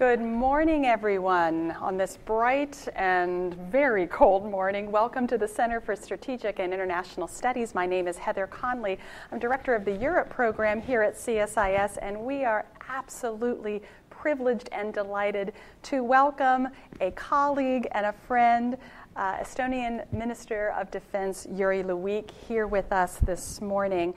[0.00, 1.72] Good morning, everyone.
[1.72, 7.28] On this bright and very cold morning, welcome to the Center for Strategic and International
[7.28, 7.74] Studies.
[7.74, 8.98] My name is Heather Conley.
[9.30, 14.94] I'm director of the Europe program here at CSIS, and we are absolutely privileged and
[14.94, 15.52] delighted
[15.82, 16.68] to welcome
[17.02, 18.78] a colleague and a friend,
[19.16, 24.14] uh, Estonian Minister of Defense Jüri Luik, here with us this morning.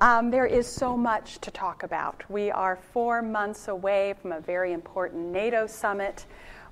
[0.00, 2.24] Um, there is so much to talk about.
[2.28, 6.26] We are four months away from a very important NATO summit.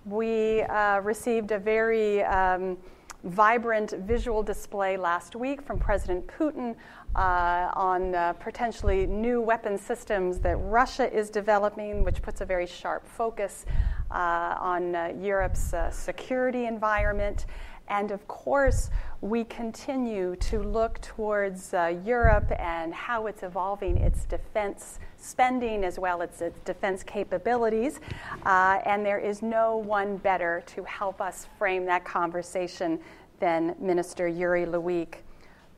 [0.05, 2.77] We uh, received a very um,
[3.23, 6.75] vibrant visual display last week from President Putin
[7.15, 12.67] uh, on uh, potentially new weapon systems that Russia is developing, which puts a very
[12.67, 13.67] sharp focus
[14.11, 17.47] uh, on uh, Europe's uh, security environment.
[17.89, 18.91] And of course,
[19.23, 25.97] we continue to look towards uh, Europe and how it's evolving its defense spending as
[25.97, 28.01] well as its defense capabilities.
[28.45, 32.99] Uh, and there is no one better to help us frame that conversation
[33.39, 35.19] than Minister Jüri Luik.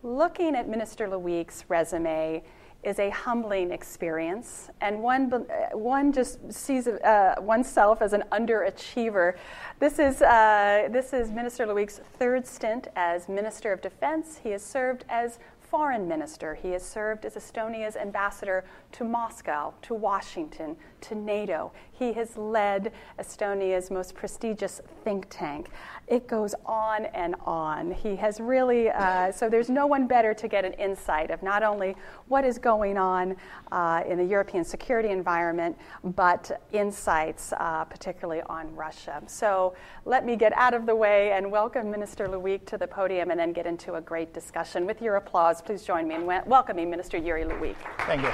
[0.02, 2.42] Looking at Minister Luik's resume,
[2.84, 9.34] is a humbling experience, and one, uh, one just sees uh, oneself as an underachiever.
[9.78, 14.40] This is, uh, this is Minister Luik's third stint as Minister of Defense.
[14.42, 15.38] He has served as
[15.74, 16.54] foreign minister.
[16.54, 21.72] He has served as Estonia's ambassador to Moscow, to Washington, to NATO.
[21.90, 25.70] He has led Estonia's most prestigious think tank.
[26.06, 27.90] It goes on and on.
[27.90, 31.62] He has really, uh, so there's no one better to get an insight of not
[31.62, 31.96] only
[32.28, 33.36] what is going on
[33.72, 39.22] uh, in the European security environment, but insights, uh, particularly on Russia.
[39.26, 39.74] So
[40.04, 43.40] let me get out of the way and welcome Minister Luik to the podium and
[43.40, 44.84] then get into a great discussion.
[44.86, 47.76] With your applause, please join me in welcoming Minister Jüri Luik.
[48.06, 48.30] Thank you.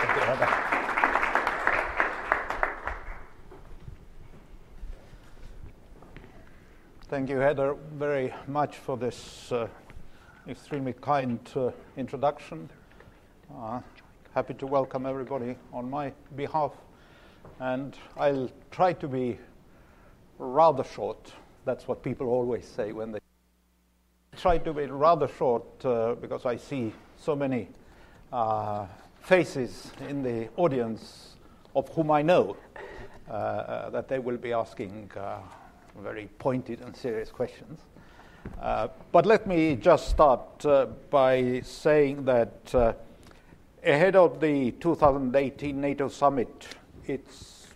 [0.00, 0.67] Thank you,
[7.08, 9.66] Thank you, Heather, very much for this uh,
[10.46, 12.68] extremely kind uh, introduction.
[13.50, 13.80] Uh,
[14.34, 16.72] happy to welcome everybody on my behalf.
[17.60, 19.38] And I'll try to be
[20.38, 21.32] rather short.
[21.64, 23.20] That's what people always say when they
[24.36, 27.68] try to be rather short uh, because I see so many
[28.34, 28.84] uh,
[29.22, 31.36] faces in the audience
[31.74, 32.54] of whom I know
[33.30, 35.10] uh, that they will be asking
[36.02, 37.80] very pointed and serious questions.
[38.60, 40.64] Uh, but let me just start
[41.10, 42.96] by saying that
[43.84, 46.68] ahead of the 2018 NATO summit,
[47.06, 47.68] it's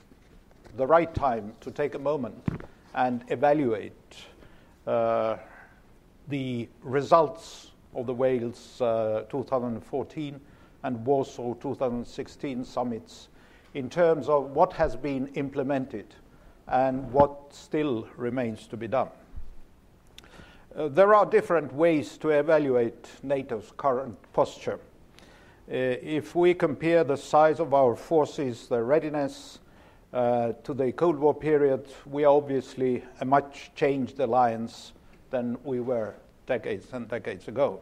[0.76, 2.48] the right time to take a moment
[2.94, 3.92] and evaluate
[6.28, 10.40] the results of the Wales uh, 2014
[10.84, 13.28] and Warsaw 2016 summits
[13.74, 16.14] in terms of what has been implemented
[16.68, 19.08] and what still remains to be done.
[20.74, 24.80] Uh, there are different ways to evaluate NATO's current posture.
[25.70, 29.58] Uh, if we compare the size of our forces, their readiness
[30.12, 34.92] uh, to the Cold War period, we are obviously a much changed alliance
[35.30, 36.14] than we were
[36.46, 37.80] decades and decades ago.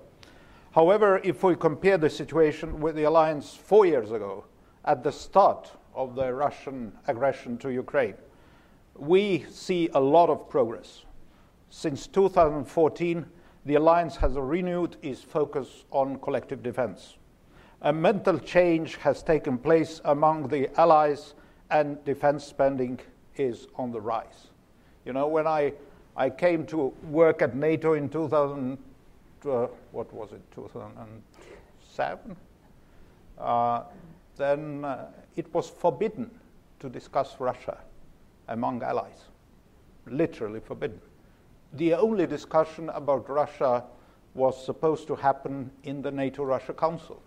[0.73, 4.45] However, if we compare the situation with the alliance four years ago,
[4.85, 8.15] at the start of the Russian aggression to Ukraine,
[9.00, 11.03] we see a lot of progress.
[11.71, 13.27] Since 2014,
[13.65, 17.16] the alliance has renewed its focus on collective defense.
[17.83, 21.34] A mental change has taken place among the allies,
[21.71, 23.00] and defense spending
[23.37, 24.49] is on the rise.
[25.06, 25.72] You know, when I
[26.17, 28.77] I came to work at NATO in 2000,
[29.47, 32.37] uh, what was it, 2007?
[33.38, 33.82] Uh,
[34.37, 35.06] then uh,
[35.37, 36.31] it was forbidden
[36.81, 37.78] to discuss Russia
[38.50, 39.25] among allies,
[40.06, 41.00] literally forbidden.
[41.72, 43.84] The only discussion about Russia
[44.34, 47.22] was supposed to happen in the NATO Russia Council,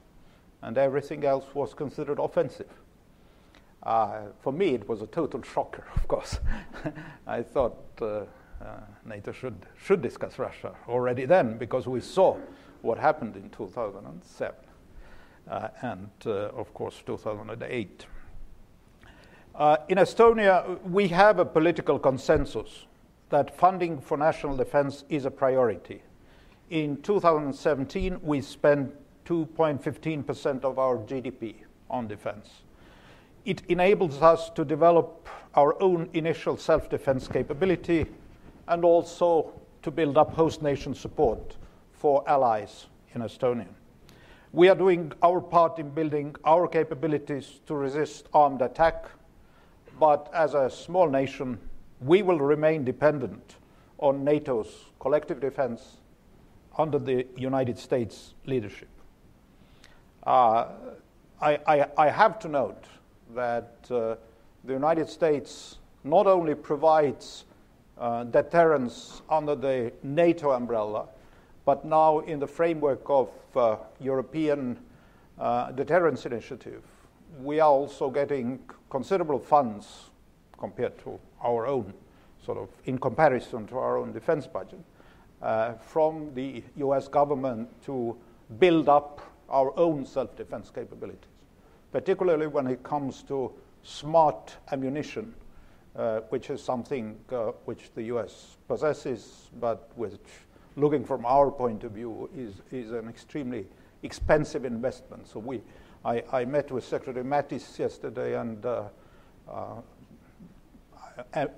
[0.61, 2.69] and everything else was considered offensive.
[3.81, 6.40] Uh, for me, it was a total shocker, of course.
[7.28, 8.25] I thought uh, uh,
[9.05, 12.37] NATO should, should discuss Russia already then because we saw
[12.81, 14.55] what happened in 2007
[15.49, 18.05] uh, and, uh, of course, 2008.
[19.55, 22.88] Uh, in Estonia, we have a political consensus
[23.29, 26.02] that funding for national defense is a priority.
[26.72, 28.91] In 2017, we spent
[29.26, 31.55] 2.15% of our GDP
[31.88, 32.64] on defense.
[33.46, 38.08] It enables us to develop our own initial self defense capability
[38.67, 39.53] and also
[39.84, 41.58] to build up host nation support
[41.91, 43.67] for allies in Estonia.
[44.52, 49.06] We are doing our part in building our capabilities to resist armed attack,
[49.99, 51.57] but as a small nation,
[52.01, 53.55] we will remain dependent
[53.99, 55.97] on NATO's collective defense
[56.78, 58.90] under the United States leadership.
[60.25, 60.67] Uh,
[61.41, 62.85] I, I, I, have to note
[63.35, 64.16] that uh,
[64.63, 67.43] the United States not only provides
[67.97, 71.07] uh, deterrence under the NATO umbrella,
[71.66, 74.79] but now in the framework of uh, European
[75.37, 76.84] uh, deterrence initiative,
[77.41, 78.59] we are also getting
[78.90, 80.09] considerable funds
[80.58, 81.94] compared to our own,
[82.46, 84.80] sort of in comparison to our own defense budget,
[85.41, 88.16] uh, from the US government to
[88.59, 91.30] build up our own self defense capabilities,
[91.91, 93.52] particularly when it comes to
[93.84, 95.34] smart ammunition,
[95.96, 100.20] uh, which is something uh, which the US possesses, but which,
[100.76, 103.66] looking from our point of view, is, is an extremely
[104.02, 105.28] expensive investment.
[105.28, 105.62] So we,
[106.05, 108.84] I, I met with Secretary Mattis yesterday and uh,
[109.50, 109.82] uh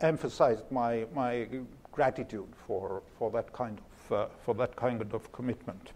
[0.02, 1.48] emphasized my, my
[1.92, 5.92] gratitude for, for, that kind of, uh, for that kind of commitment.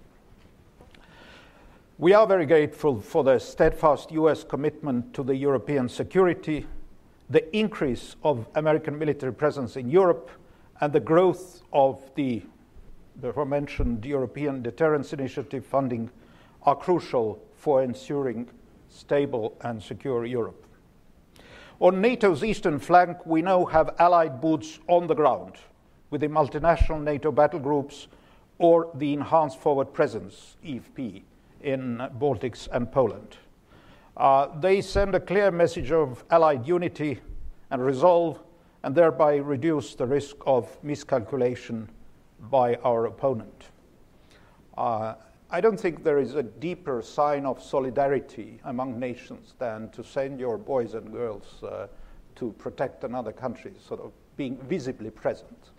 [1.97, 6.65] We are very grateful for the steadfast US commitment to the European security,
[7.29, 10.31] the increase of American military presence in Europe,
[10.79, 12.41] and the growth of the
[13.21, 16.09] aforementioned European Deterrence Initiative funding
[16.63, 18.49] are crucial for ensuring
[18.89, 20.65] stable and secure Europe.
[21.79, 25.55] On NATO's eastern flank, we now have Allied boots on the ground
[26.09, 28.07] with the multinational NATO battle groups
[28.57, 31.21] or the Enhanced Forward Presence, EFP,
[31.61, 33.37] in Baltics and Poland.
[34.17, 37.19] Uh, they send a clear message of Allied unity
[37.71, 38.39] and resolve,
[38.83, 41.89] and thereby reduce the risk of miscalculation
[42.49, 43.65] by our opponent.
[44.77, 45.15] Uh,
[45.51, 50.39] I don't think there is a deeper sign of solidarity among nations than to send
[50.39, 51.87] your boys and girls uh,
[52.35, 55.71] to protect another country, sort of being visibly present.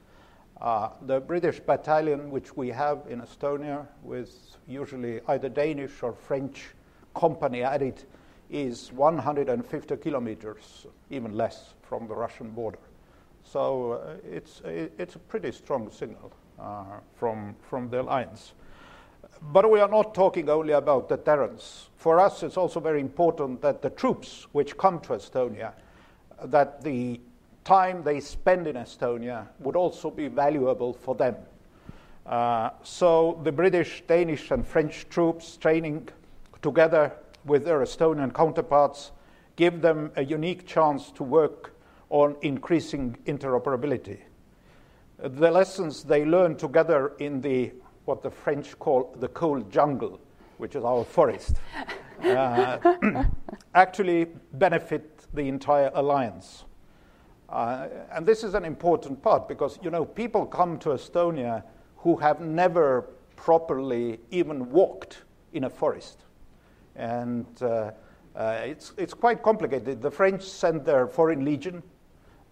[0.61, 6.71] Uh, the British battalion, which we have in Estonia, with usually either Danish or French
[7.15, 8.03] company added,
[8.51, 12.81] is 150 kilometers, even less, from the Russian border.
[13.45, 18.53] So uh, it's, it's a pretty strong signal uh, from, from the alliance.
[19.43, 21.89] But we are not talking only about deterrence.
[21.97, 25.73] For us, it's also very important that the troops which come to Estonia,
[26.45, 27.21] that the
[27.65, 31.37] time they spend in Estonia would also be valuable for them.
[32.27, 36.09] Uh, so the British, Danish, and French troops training
[36.63, 37.13] together
[37.45, 39.13] with their Estonian counterparts
[39.57, 41.75] give them a unique chance to work
[42.09, 44.19] on increasing interoperability.
[45.19, 47.73] The lessons they learn together in the
[48.05, 50.21] what the French call the cold jungle,
[50.59, 51.57] which is our forest,
[52.25, 52.79] uh,
[53.75, 56.65] actually benefit the entire alliance.
[57.49, 61.65] Uh, and this is an important part because you know people come to Estonia
[61.97, 63.03] who have never
[63.37, 66.25] properly even walked in a forest,
[66.95, 67.91] and uh,
[68.37, 70.01] uh, it's it's quite complicated.
[70.01, 71.83] The French sent their foreign legion,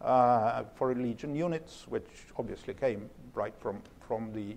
[0.01, 4.57] uh, foreign legion units, which obviously came right from from the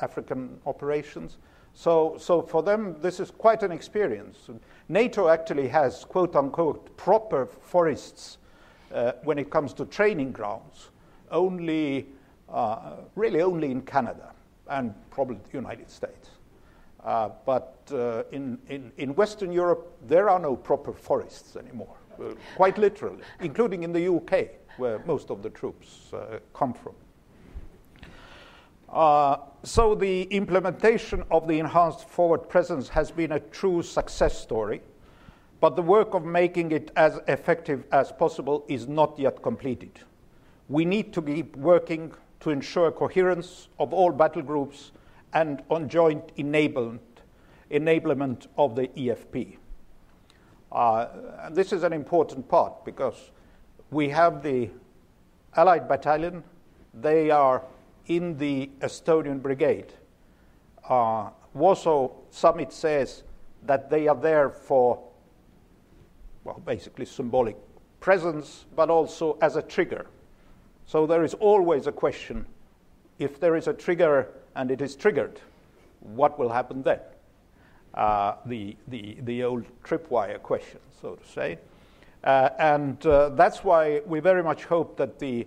[0.00, 1.38] African operations.
[1.74, 4.50] So, so for them, this is quite an experience.
[4.88, 8.38] NATO actually has, quote unquote, proper forests
[8.92, 10.88] uh, when it comes to training grounds,
[11.30, 12.06] only,
[12.48, 14.32] uh, really only in Canada
[14.68, 16.30] and probably the United States.
[17.04, 21.94] Uh, but uh, in, in, in Western Europe, there are no proper forests anymore,
[22.56, 26.94] quite literally, including in the UK, where most of the troops uh, come from.
[28.88, 34.80] Uh, so the implementation of the enhanced forward presence has been a true success story.
[35.60, 39.90] But the work of making it as effective as possible is not yet completed.
[40.68, 44.92] We need to keep working to ensure coherence of all battle groups
[45.32, 47.00] and on joint enablement,
[47.70, 49.56] enablement of the EFP.
[50.70, 51.06] Uh,
[51.42, 53.30] and this is an important part because
[53.90, 54.70] we have the
[55.56, 56.44] Allied battalion,
[56.94, 57.64] they are
[58.08, 59.92] in the Estonian brigade.
[60.88, 63.22] Uh, Warsaw Summit says
[63.64, 65.02] that they are there for
[66.44, 67.56] well, basically symbolic
[68.00, 70.06] presence, but also as a trigger.
[70.86, 72.46] So there is always a question
[73.18, 75.40] if there is a trigger and it is triggered,
[76.00, 77.00] what will happen then?
[77.94, 81.58] Uh, the, the, the old tripwire question, so to say.
[82.24, 85.46] Uh, and uh, that's why we very much hope that the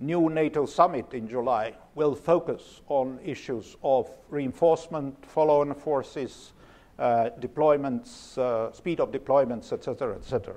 [0.00, 6.52] new NATO summit in July will focus on issues of reinforcement, follow on forces,
[6.98, 10.56] uh, deployments, uh, speed of deployments, etc., etc.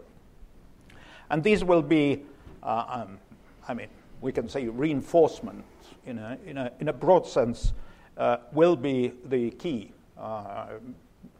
[1.29, 2.23] And these will be,
[2.63, 3.19] uh, um,
[3.67, 3.87] I mean,
[4.21, 5.63] we can say reinforcement
[6.05, 7.73] in a, in a, in a broad sense
[8.17, 10.67] uh, will be the key uh,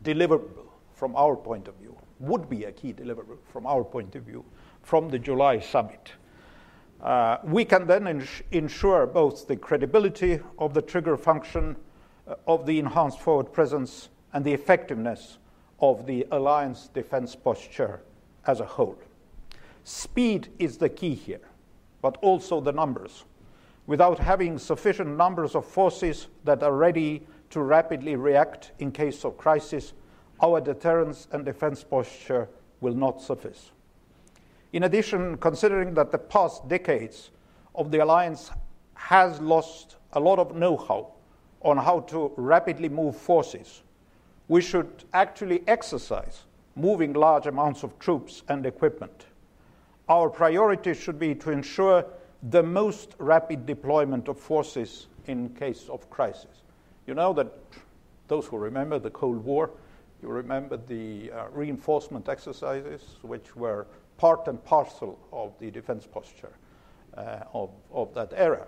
[0.03, 4.23] deliverable from our point of view, would be a key deliverable from our point of
[4.23, 4.43] view
[4.81, 6.11] from the July summit.
[7.03, 11.75] Uh, we can then ins- ensure both the credibility of the trigger function
[12.27, 15.37] uh, of the enhanced forward presence and the effectiveness
[15.81, 18.01] of the alliance defense posture
[18.47, 18.97] as a whole.
[19.83, 21.41] Speed is the key here,
[22.01, 23.25] but also the numbers.
[23.85, 29.37] Without having sufficient numbers of forces that are ready to rapidly react in case of
[29.37, 29.91] crisis,
[30.41, 32.47] our deterrence and defense posture
[32.79, 33.71] will not suffice.
[34.73, 37.29] In addition, considering that the past decades
[37.75, 38.49] of the alliance
[38.95, 41.11] has lost a lot of know how
[41.61, 43.83] on how to rapidly move forces,
[44.47, 46.43] we should actually exercise
[46.75, 49.27] moving large amounts of troops and equipment.
[50.09, 52.03] Our priority should be to ensure
[52.49, 56.63] the most rapid deployment of forces in case of crisis.
[57.05, 57.47] You know that
[58.27, 59.69] those who remember the Cold War,
[60.21, 63.85] you remember the uh, reinforcement exercises, which were
[64.23, 66.53] part and parcel of the defense posture
[67.17, 68.65] uh, of, of that era.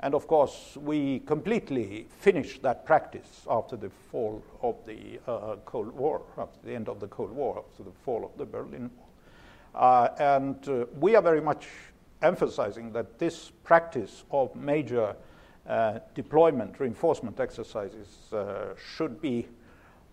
[0.00, 5.92] And of course, we completely finished that practice after the fall of the uh, Cold
[5.92, 9.08] War, after the end of the Cold War, after the fall of the Berlin Wall.
[9.74, 11.68] Uh, and uh, we are very much
[12.20, 15.16] emphasizing that this practice of major
[15.66, 19.48] uh, deployment reinforcement exercises uh, should be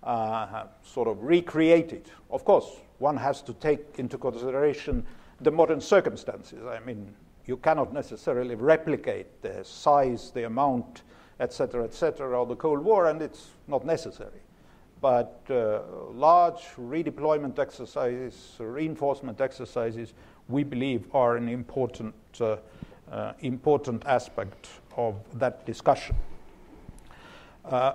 [0.04, 2.10] uh, sort of recreated.
[2.30, 2.68] Of course,
[3.00, 5.06] one has to take into consideration
[5.42, 6.66] the modern circumstances.
[6.66, 7.14] I mean,
[7.46, 11.04] you cannot necessarily replicate the size, the amount,
[11.40, 14.42] etc., etc., of the Cold War, and it's not necessary.
[15.02, 15.80] But uh,
[16.12, 20.14] large redeployment exercises, reinforcement exercises,
[20.50, 22.58] we believe are an important, uh,
[23.10, 26.16] uh, important aspect of that discussion.
[27.66, 27.94] Uh,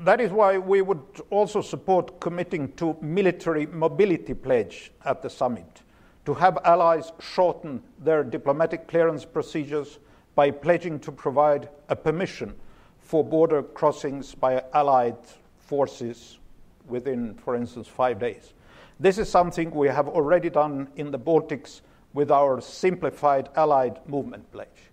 [0.00, 5.82] that is why we would also support committing to military mobility pledge at the summit
[6.26, 9.98] to have allies shorten their diplomatic clearance procedures
[10.34, 12.54] by pledging to provide a permission
[12.98, 15.16] for border crossings by allied
[15.58, 16.38] forces
[16.88, 18.52] within, for instance, five days.
[18.98, 21.80] This is something we have already done in the Baltics
[22.12, 24.90] with our simplified allied movement pledge.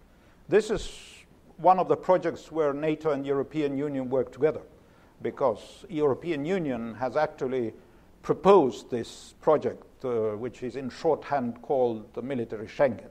[0.50, 1.12] This is
[1.57, 4.62] one of the projects where NATO and European Union work together
[5.22, 7.74] because European Union has actually
[8.22, 13.10] proposed this project, uh, which is in shorthand called the military Schengen,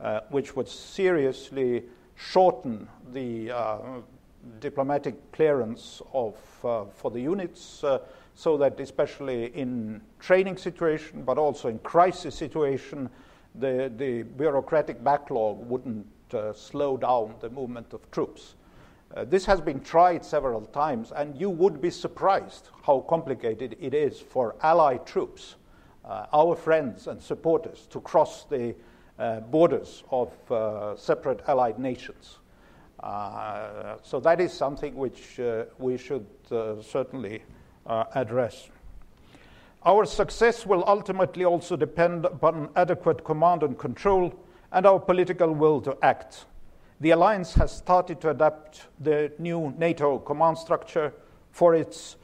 [0.00, 3.78] uh, which would seriously shorten the uh,
[4.60, 7.98] diplomatic clearance of, uh, for the units uh,
[8.34, 13.08] so that especially in training situation but also in crisis situation
[13.56, 18.54] the, the bureaucratic backlog wouldn't uh, slow down the movement of troops.
[19.14, 23.94] Uh, this has been tried several times, and you would be surprised how complicated it
[23.94, 25.56] is for Allied troops,
[26.04, 28.74] uh, our friends and supporters, to cross the
[29.18, 32.38] uh, borders of uh, separate Allied nations.
[33.00, 35.40] Uh, so that is something which
[35.78, 36.26] we should
[36.82, 37.42] certainly
[38.14, 38.68] address.
[39.84, 44.34] Our success will ultimately also depend upon adequate command and control
[44.72, 46.46] and our political will to act.
[47.00, 51.12] The alliance has started to adapt the new NATO command structure
[51.52, 52.16] for its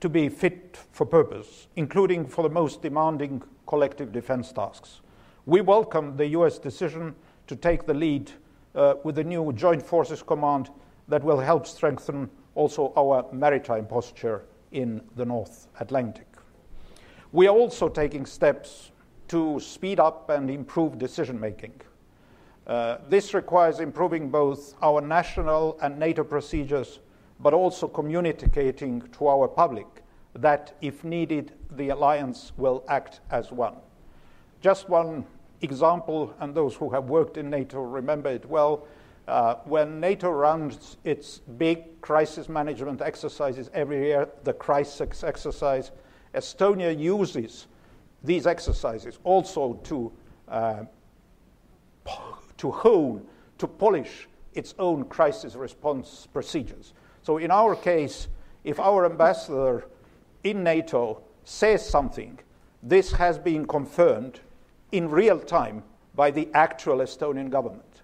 [0.00, 5.00] to be fit for purpose, including for the most demanding collective defense tasks.
[5.46, 7.14] We welcome the US decision
[7.46, 8.30] to take the lead
[8.74, 10.70] uh, with the new Joint Forces Command
[11.08, 16.26] that will help strengthen also our maritime posture in the North Atlantic.
[17.32, 18.90] We are also taking steps
[19.28, 21.72] to speed up and improve decision making.
[22.66, 27.00] Uh, this requires improving both our national and NATO procedures,
[27.40, 29.86] but also communicating to our public
[30.34, 33.74] that, if needed, the alliance will act as one.
[34.60, 35.24] Just one
[35.60, 38.86] example, and those who have worked in NATO remember it well.
[39.26, 45.92] Uh, when NATO runs its big crisis management exercises every year, the crisis exercise,
[46.34, 47.66] Estonia uses
[48.24, 50.12] these exercises also to,
[50.48, 50.84] uh,
[52.56, 53.24] to hone,
[53.58, 56.94] to polish its own crisis response procedures.
[57.22, 58.28] So, in our case,
[58.64, 59.86] if our ambassador
[60.42, 62.38] in NATO says something,
[62.82, 64.40] this has been confirmed
[64.92, 65.82] in real time
[66.14, 68.02] by the actual Estonian government.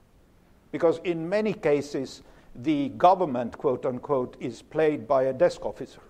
[0.72, 2.22] Because in many cases,
[2.54, 6.02] the government, quote unquote, is played by a desk officer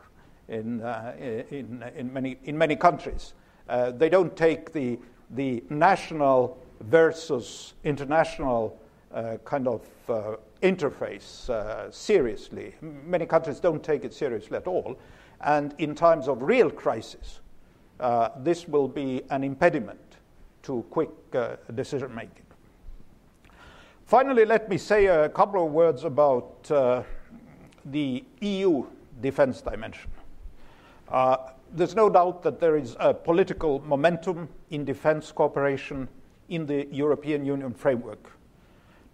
[0.48, 3.34] in, uh, in, in, many, in many countries.
[3.70, 4.98] Uh, they don't take the,
[5.30, 8.76] the national versus international
[9.14, 12.74] uh, kind of uh, interface uh, seriously.
[12.80, 14.98] Many countries don't take it seriously at all.
[15.42, 17.38] And in times of real crisis,
[18.00, 20.00] uh, this will be an impediment
[20.64, 21.10] to quick
[21.72, 22.44] decision making.
[24.04, 26.64] Finally, let me say a couple of words about
[27.84, 28.84] the EU
[29.20, 30.10] defense dimension.
[31.08, 31.36] Uh,
[31.72, 36.08] there's no doubt that there is a political momentum in defense cooperation
[36.48, 38.32] in the European Union framework.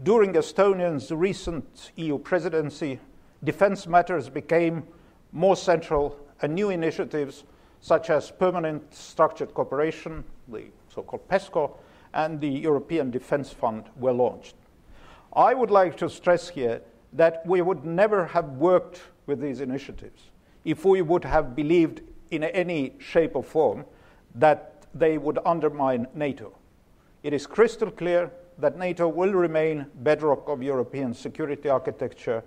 [0.02, 2.98] During Estonia's recent EU presidency,
[3.44, 4.84] defense matters became
[5.32, 7.44] more central, and new initiatives
[7.80, 11.76] such as permanent structured cooperation, the so called PESCO,
[12.14, 14.54] and the European Defence Fund were launched.
[15.34, 16.80] I would like to stress here
[17.12, 20.30] that we would never have worked with these initiatives
[20.64, 23.84] if we would have believed in any shape or form
[24.34, 26.56] that they would undermine NATO.
[27.22, 32.42] It is crystal clear that NATO will remain bedrock of European security architecture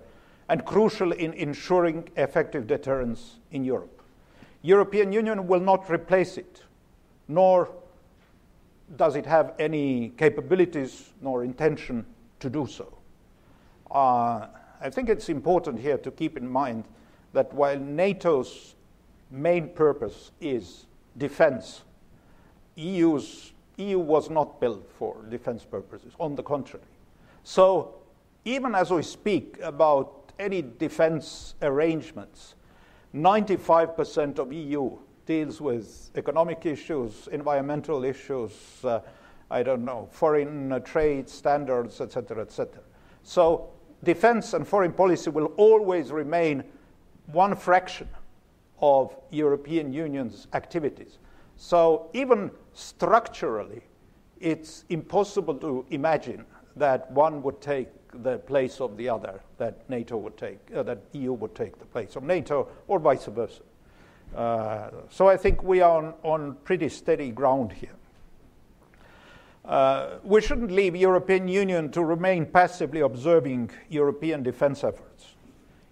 [0.48, 4.02] and crucial in ensuring effective deterrence in Europe.
[4.62, 6.62] European Union will not replace it,
[7.28, 7.70] nor
[8.96, 12.04] does it have any capabilities nor intention
[12.40, 12.92] to do so.
[13.90, 14.46] Uh,
[14.80, 16.84] I think it's important here to keep in mind
[17.32, 18.74] that while NATO's
[19.30, 21.82] main purpose is defense,
[22.76, 26.84] EU's, EU was not built for defense purposes, on the contrary.
[27.44, 27.94] So,
[28.44, 32.54] even as we speak about any defense arrangements,
[33.14, 34.96] 95% of EU
[35.26, 38.52] deals with economic issues, environmental issues,
[38.84, 39.00] uh,
[39.50, 42.80] I don't know, foreign uh, trade standards, etc., etc.
[43.22, 43.70] So
[44.02, 46.64] defense and foreign policy will always remain
[47.26, 48.08] one fraction
[48.80, 51.18] of European Union's activities.
[51.56, 53.82] So even structurally,
[54.40, 56.44] it's impossible to imagine
[56.76, 57.88] that one would take
[58.22, 61.84] the place of the other, that NATO would take, uh, that EU would take the
[61.84, 63.62] place of NATO, or vice versa.
[64.34, 67.94] Uh, so I think we are on, on pretty steady ground here.
[69.64, 75.34] Uh, we shouldn't leave European Union to remain passively observing European defense efforts.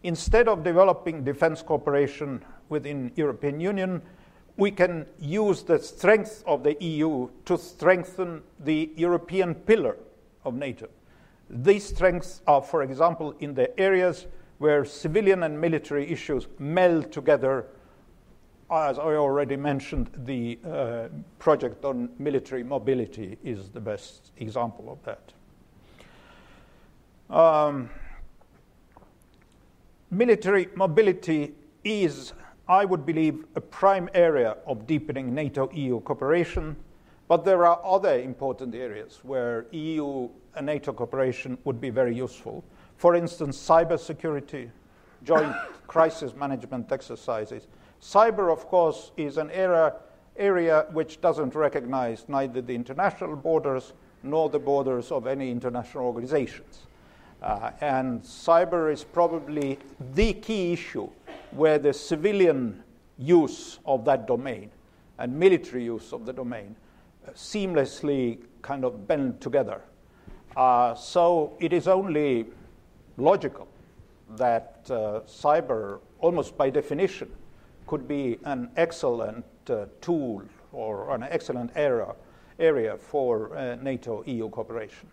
[0.03, 4.03] Instead of developing defense cooperation within European Union,
[4.57, 9.97] we can use the strength of the EU to strengthen the European pillar
[10.45, 10.89] of NATO.
[11.49, 14.27] These strengths are, for example, in the areas
[14.59, 17.67] where civilian and military issues meld together
[18.71, 24.99] as I already mentioned, the uh, project on military mobility is the best example of
[25.05, 25.33] that.
[27.35, 27.89] Um,
[30.11, 32.35] military mobility is,
[32.69, 36.77] I would believe, a prime area of deepening NATO EU cooperation,
[37.27, 42.63] but there are other important areas where EU and NATO cooperation would be very useful.
[42.97, 44.71] For instance, cybersecurity,
[45.25, 45.55] joint
[45.87, 47.69] crisis management exercises
[48.01, 49.95] Cyber, of course, is an area,
[50.37, 56.87] area which doesn't recognize neither the international borders nor the borders of any international organizations.
[57.43, 59.79] Uh, and cyber is probably
[60.15, 61.09] the key issue
[61.53, 62.83] where the civilian
[63.19, 64.71] use of that domain
[65.19, 66.77] and military use of the domain
[67.27, 69.83] uh, seamlessly kind of bend together.
[70.57, 72.47] Uh, so it is only
[73.17, 73.69] logical
[74.37, 77.31] that uh, cyber, almost by definition,
[77.87, 82.15] could be an excellent uh, tool or an excellent area,
[82.59, 85.09] area for uh, NATO EU cooperation.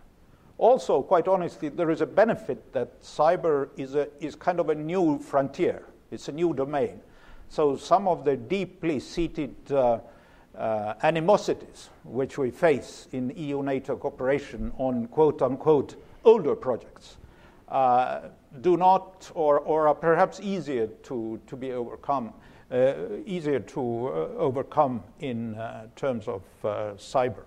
[0.58, 4.74] Also, quite honestly, there is a benefit that cyber is, a, is kind of a
[4.74, 7.00] new frontier, it's a new domain.
[7.48, 10.00] So, some of the deeply seated uh,
[10.56, 17.18] uh animosities which we face in EU NATO cooperation on quote unquote older projects
[17.68, 18.20] uh,
[18.62, 22.32] do not or, or are perhaps easier to, to be overcome
[22.68, 26.42] uh, easier to uh, overcome in uh, terms of
[26.98, 27.44] cyber.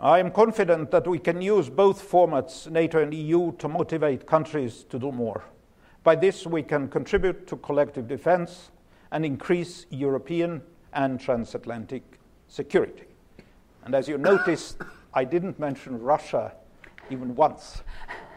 [0.00, 4.82] I am confident that we can use both formats, NATO and EU, to motivate countries
[4.88, 5.44] to do more.
[6.02, 8.70] By this, we can contribute to collective defense
[9.12, 12.02] and increase European and transatlantic
[12.48, 13.04] security.
[13.84, 14.78] And as you noticed,
[15.14, 16.52] I didn't mention Russia
[17.10, 17.82] even once.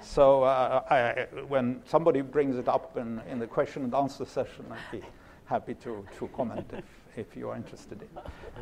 [0.02, 4.66] So uh, I, when somebody brings it up in, in, the question and answer session,
[4.70, 5.02] I'd be
[5.46, 6.84] happy to, to comment if,
[7.16, 8.08] if you are interested in.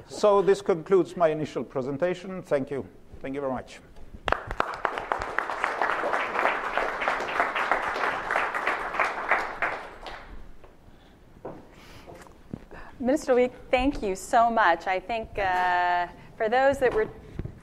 [0.07, 2.43] So this concludes my initial presentation.
[2.43, 2.85] Thank you.
[3.21, 3.79] Thank you very much.
[13.01, 14.85] Minister Luik, thank you so much.
[14.85, 16.05] I think uh,
[16.37, 17.09] for those that were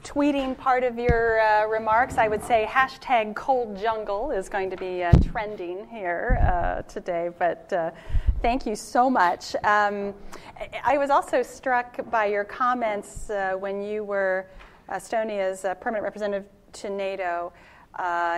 [0.03, 4.75] tweeting part of your uh, remarks, I would say hashtag cold jungle is going to
[4.75, 7.29] be uh, trending here uh, today.
[7.39, 7.91] But uh,
[8.41, 9.55] thank you so much.
[9.63, 10.13] Um,
[10.83, 14.45] I was also struck by your comments uh, when you were
[14.89, 17.53] Estonia's permanent representative to NATO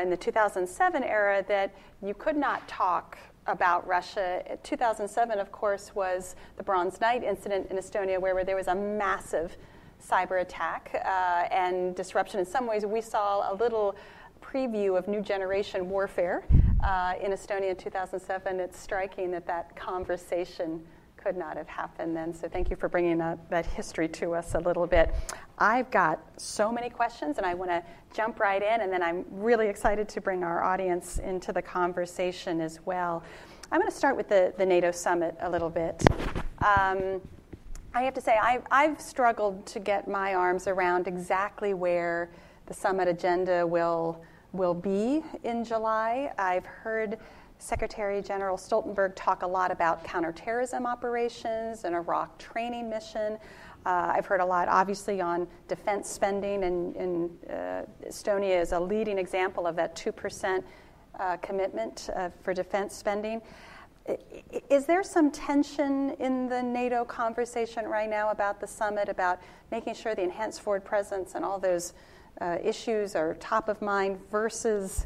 [0.03, 4.43] in the 2007 era that you could not talk about Russia.
[4.63, 9.57] 2007, of course, was the Bronze Night incident in Estonia, where, there was a massive
[10.01, 12.39] cyber attack uh, and disruption.
[12.39, 13.95] In some ways, we saw a little
[14.41, 16.43] preview of new generation warfare
[16.83, 18.59] uh, in Estonia in 2007.
[18.59, 20.83] It's striking that that conversation
[21.23, 22.33] could not have happened then.
[22.33, 25.13] So thank you for bringing that, that history to us a little bit.
[25.57, 29.25] I've got so many questions, and I want to jump right in, and then I'm
[29.29, 33.23] really excited to bring our audience into the conversation as well.
[33.71, 36.03] I'm going to start with the, the NATO summit a little bit.
[36.59, 37.21] Um,
[37.93, 42.29] I have to say, I've, I've struggled to get my arms around exactly where
[42.65, 44.21] the summit agenda will,
[44.53, 46.31] will be in July.
[46.37, 47.17] I've heard
[47.61, 53.37] Secretary General Stoltenberg talk a lot about counterterrorism operations, an Iraq training mission.
[53.85, 58.79] Uh, I've heard a lot, obviously, on defense spending, and, and uh, Estonia is a
[58.79, 60.63] leading example of that 2%
[61.19, 63.41] uh, commitment uh, for defense spending.
[64.71, 69.93] Is there some tension in the NATO conversation right now about the summit, about making
[69.93, 71.93] sure the enhanced forward presence and all those
[72.39, 75.05] uh, issues are top of mind versus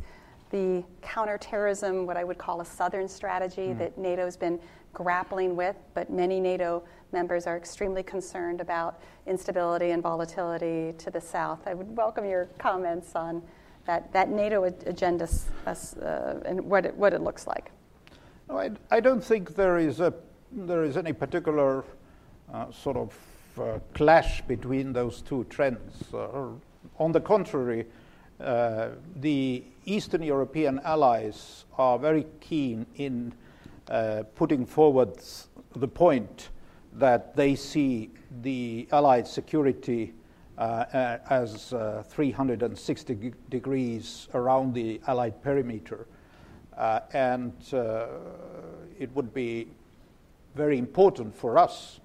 [0.56, 3.78] the counterterrorism, what I would call a southern strategy mm.
[3.78, 4.58] that NATO's been
[4.94, 11.20] grappling with, but many NATO members are extremely concerned about instability and volatility to the
[11.20, 11.60] south.
[11.66, 13.42] I would welcome your comments on
[13.86, 15.28] that, that NATO agenda
[15.68, 15.76] uh,
[16.46, 17.70] and what it, what it looks like.
[18.48, 20.14] No, I, I don't think there is, a,
[20.54, 21.84] there is any particular
[22.54, 23.14] uh, sort of
[23.60, 26.14] uh, clash between those two trends.
[26.14, 26.48] Uh,
[26.98, 27.86] on the contrary,
[28.40, 33.34] uh, the Eastern European allies are very keen in
[33.90, 35.18] uh, putting forward
[35.76, 36.50] the point
[36.94, 38.10] that they see
[38.42, 40.14] the Allied security
[40.58, 46.08] uh, as uh, 360 degrees around the Allied perimeter.
[46.78, 47.54] Uh, and
[49.00, 49.68] it would be
[50.56, 52.00] very important for us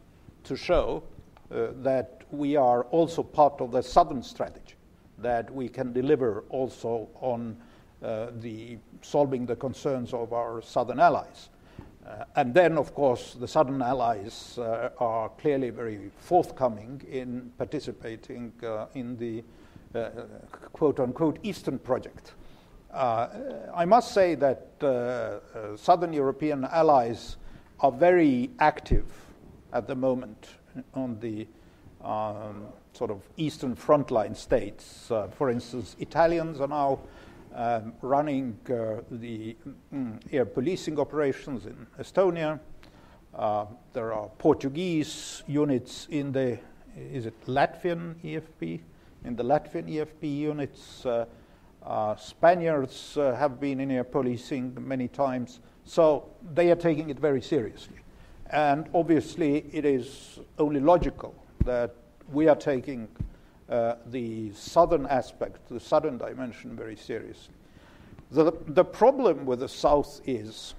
[0.44, 1.02] to show
[1.50, 4.69] that we are also part of the southern strategy
[5.22, 7.56] that we can deliver also on
[8.02, 11.50] uh, the solving the concerns of our southern allies.
[12.06, 18.52] Uh, and then, of course, the southern allies uh, are clearly very forthcoming in participating
[18.62, 19.44] uh, in the
[19.94, 20.08] uh,
[20.72, 22.32] quote unquote Eastern project.
[22.90, 23.28] Uh,
[23.74, 24.66] I must say that
[25.76, 27.36] southern European allies
[27.80, 29.06] are very active
[29.72, 30.48] at the moment
[30.94, 31.46] on the
[32.02, 32.66] um,
[33.00, 35.10] sort of eastern frontline states.
[35.10, 36.98] Uh, for instance, Italians are now
[37.54, 39.56] um, running uh, the
[39.94, 42.60] mm, air policing operations in Estonia.
[43.34, 46.58] Uh, there are Portuguese units in the,
[46.94, 48.80] is it Latvian EFP?
[49.24, 51.24] In the Latvian EFP units, uh,
[51.82, 57.18] uh, Spaniards uh, have been in air policing many times, so they are taking it
[57.18, 57.96] very seriously.
[58.50, 61.34] And obviously, it is only logical
[61.64, 61.94] that
[62.32, 63.08] we are taking
[63.68, 67.54] uh, the southern aspect, the southern dimension, very seriously.
[68.30, 70.74] The, the problem with the south is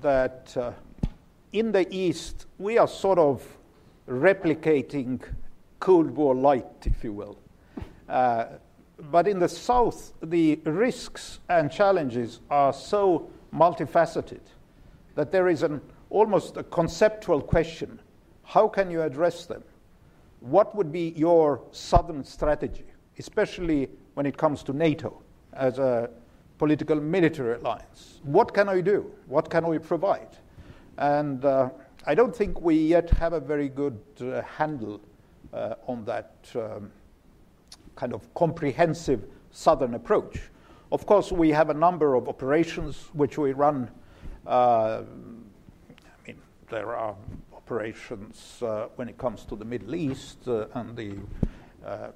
[0.00, 0.72] that uh,
[1.52, 3.44] in the east, we are sort of
[4.08, 5.20] replicating
[5.80, 7.38] Cold War light, if you will.
[8.08, 8.46] Uh,
[9.10, 14.40] but in the south, the risks and challenges are so multifaceted
[15.14, 18.00] that there is an almost a conceptual question
[18.50, 19.62] how can you address them?
[20.40, 22.86] What would be your southern strategy,
[23.18, 25.22] especially when it comes to NATO
[25.52, 26.10] as a
[26.58, 28.20] political military alliance?
[28.24, 29.10] What can I do?
[29.26, 30.36] What can we provide?
[30.98, 31.70] And uh,
[32.06, 35.00] I don't think we yet have a very good uh, handle
[35.52, 36.90] uh, on that um,
[37.96, 40.40] kind of comprehensive southern approach.
[40.92, 43.90] Of course, we have a number of operations which we run.
[44.46, 46.38] Uh, I mean,
[46.70, 47.14] there are
[47.70, 51.16] operations uh, when it comes to the Middle East uh, and the
[51.86, 52.08] uh,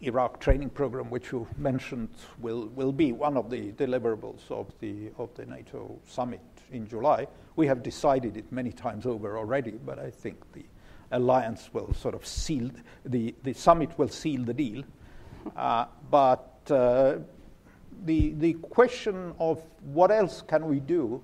[0.00, 2.08] Iraq training program, which you mentioned,
[2.40, 6.40] will, will be one of the deliverables of the, of the NATO summit
[6.72, 7.28] in July.
[7.54, 10.64] We have decided it many times over already, but I think the
[11.12, 12.68] alliance will sort of seal,
[13.04, 14.82] the, the summit will seal the deal.
[15.54, 17.18] Uh, but uh,
[18.06, 21.22] the, the question of what else can we do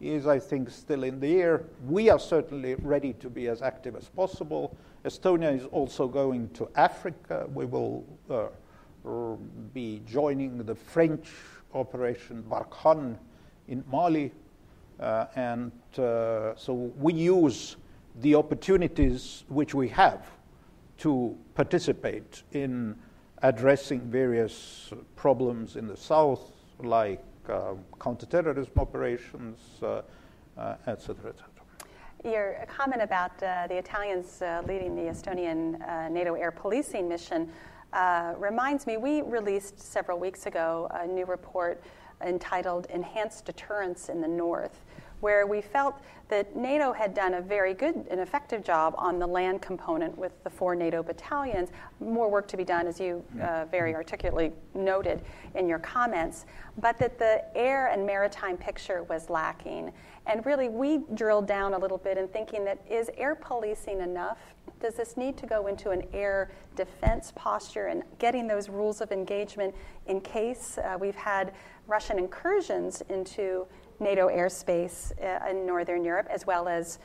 [0.00, 1.64] is, I think, still in the air.
[1.86, 4.76] We are certainly ready to be as active as possible.
[5.04, 7.46] Estonia is also going to Africa.
[7.52, 8.46] We will uh,
[9.72, 11.28] be joining the French
[11.74, 13.16] operation Barkhane
[13.68, 14.32] in Mali.
[15.00, 17.76] Uh, and uh, so we use
[18.20, 20.26] the opportunities which we have
[20.98, 22.96] to participate in
[23.42, 27.27] addressing various problems in the south, like uh,
[27.98, 29.58] counterterrorism operations,
[30.86, 31.34] etc., etc.
[32.24, 37.48] Your comment about uh, the Italians uh, leading the Estonian uh, NATO air policing mission
[38.36, 41.80] reminds me we released several weeks ago a new report
[42.20, 44.84] entitled Enhanced Deterrence in the North
[45.20, 49.26] where we felt that NATO had done a very good and effective job on the
[49.26, 51.70] land component with the four NATO battalions.
[52.00, 55.22] More work to be done, as you uh, very articulately noted
[55.54, 56.44] in your comments,
[56.78, 59.92] but that the air and maritime picture was lacking.
[60.26, 64.38] And really, we drilled down a little bit in thinking that is air policing enough?
[64.80, 69.10] Does this need to go into an air defense posture and getting those rules of
[69.10, 69.74] engagement
[70.06, 71.52] in case uh, we've had
[71.86, 73.66] Russian incursions into
[74.00, 76.98] NATO airspace uh, in Northern Europe, as well as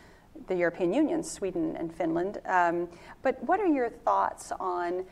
[0.48, 2.40] the European Union, Sweden and Finland.
[2.46, 2.90] Um,
[3.22, 5.06] but what are your thoughts on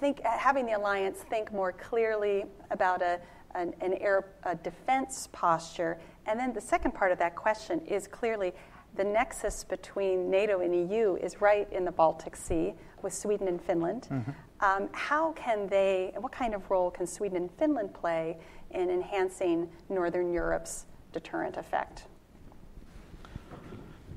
[0.00, 3.20] think, having the alliance think more clearly about a,
[3.54, 5.98] an, an air a defense posture?
[6.26, 8.52] And then the second part of that question is clearly
[8.96, 13.62] the nexus between NATO and EU is right in the Baltic Sea with Sweden and
[13.62, 14.08] Finland.
[14.10, 14.30] Mm-hmm.
[14.60, 18.38] Um, how can they, what kind of role can Sweden and Finland play
[18.70, 22.04] in enhancing Northern Europe's deterrent effect?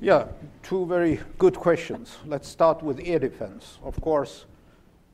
[0.01, 0.25] Yeah,
[0.63, 2.17] two very good questions.
[2.25, 3.77] Let's start with air defense.
[3.83, 4.45] Of course,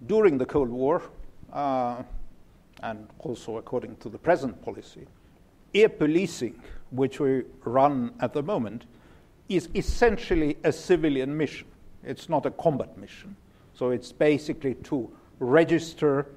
[0.05, 1.01] during the Cold War,
[1.51, 2.03] uh,
[2.83, 5.05] and also according to the present policy,
[5.73, 8.85] air policing, which we run at the moment,
[9.49, 11.67] is essentially a civilian mission.
[12.03, 13.35] It's not a combat mission.
[13.73, 16.27] So it's basically to register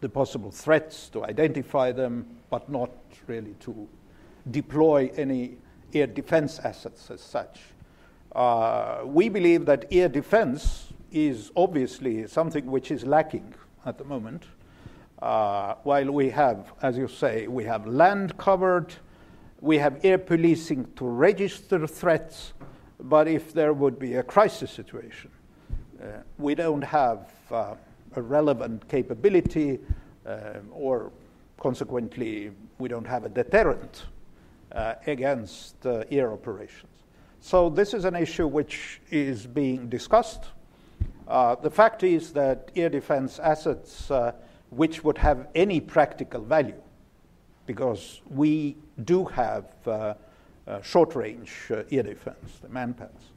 [0.00, 2.90] the possible threats, to identify them, but not
[3.26, 3.88] really to
[4.50, 5.56] deploy any
[5.92, 7.60] air defense assets as such.
[8.32, 13.54] Uh, we believe that air defense is obviously something which is lacking
[13.86, 14.44] at the moment.
[15.20, 18.94] Uh, while we have, as you say, we have land covered,
[19.60, 22.52] we have air policing to register threats,
[23.00, 25.30] but if there would be a crisis situation,
[26.00, 26.06] uh,
[26.36, 27.74] we don't have uh,
[28.16, 29.78] a relevant capability,
[30.26, 31.12] uh, or
[31.58, 34.06] consequently, we don't have a deterrent
[34.72, 36.92] uh, against uh, air operations.
[37.40, 40.44] So, this is an issue which is being discussed.
[41.26, 44.32] Uh, the fact is that air defense assets, uh,
[44.70, 46.80] which would have any practical value,
[47.66, 50.14] because we do have uh,
[50.82, 53.30] short range air defense, the manpads.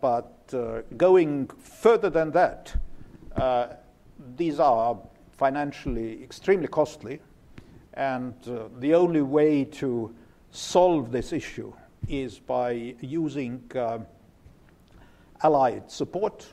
[0.00, 0.34] but
[0.96, 2.74] going further than that,
[3.40, 3.74] uh,
[4.36, 4.98] these are
[5.36, 7.20] financially extremely costly,
[7.94, 10.14] and uh, the only way to
[10.50, 11.72] solve this issue
[12.08, 13.98] is by using uh,
[15.42, 16.46] allied support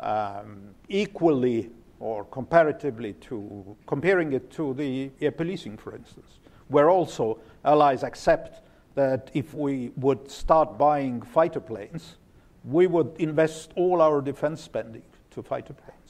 [0.00, 7.38] um, equally or comparatively to comparing it to the air policing, for instance, where also
[7.64, 8.62] allies accept
[8.94, 12.16] that if we would start buying fighter planes,
[12.64, 16.05] we would invest all our defense spending to fighter planes.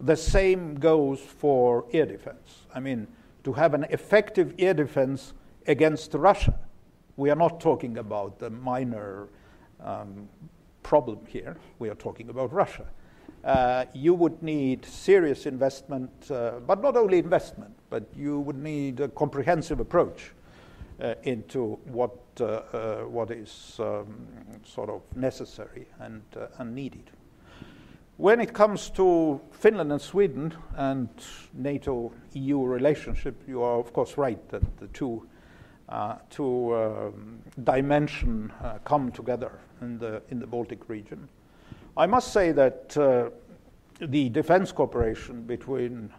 [0.00, 2.66] The same goes for air defense.
[2.74, 3.06] I mean,
[3.44, 5.32] to have an effective air defense
[5.66, 6.58] against Russia,
[7.16, 9.28] we are not talking about a minor
[9.82, 10.28] um,
[10.82, 11.56] problem here.
[11.78, 12.86] We are talking about Russia.
[13.42, 19.00] Uh, you would need serious investment, uh, but not only investment, but you would need
[19.00, 20.32] a comprehensive approach
[21.00, 24.26] uh, into what, uh, uh, what is um,
[24.64, 27.10] sort of necessary and, uh, and needed.
[28.18, 31.10] When it comes to Finland and Sweden and
[31.52, 35.28] NATO EU relationship, you are of course right that the two,
[35.90, 39.52] uh, two um, dimensions uh, come together
[39.82, 41.28] in the, in the Baltic region.
[41.94, 43.28] I must say that uh,
[44.00, 46.10] the defense cooperation between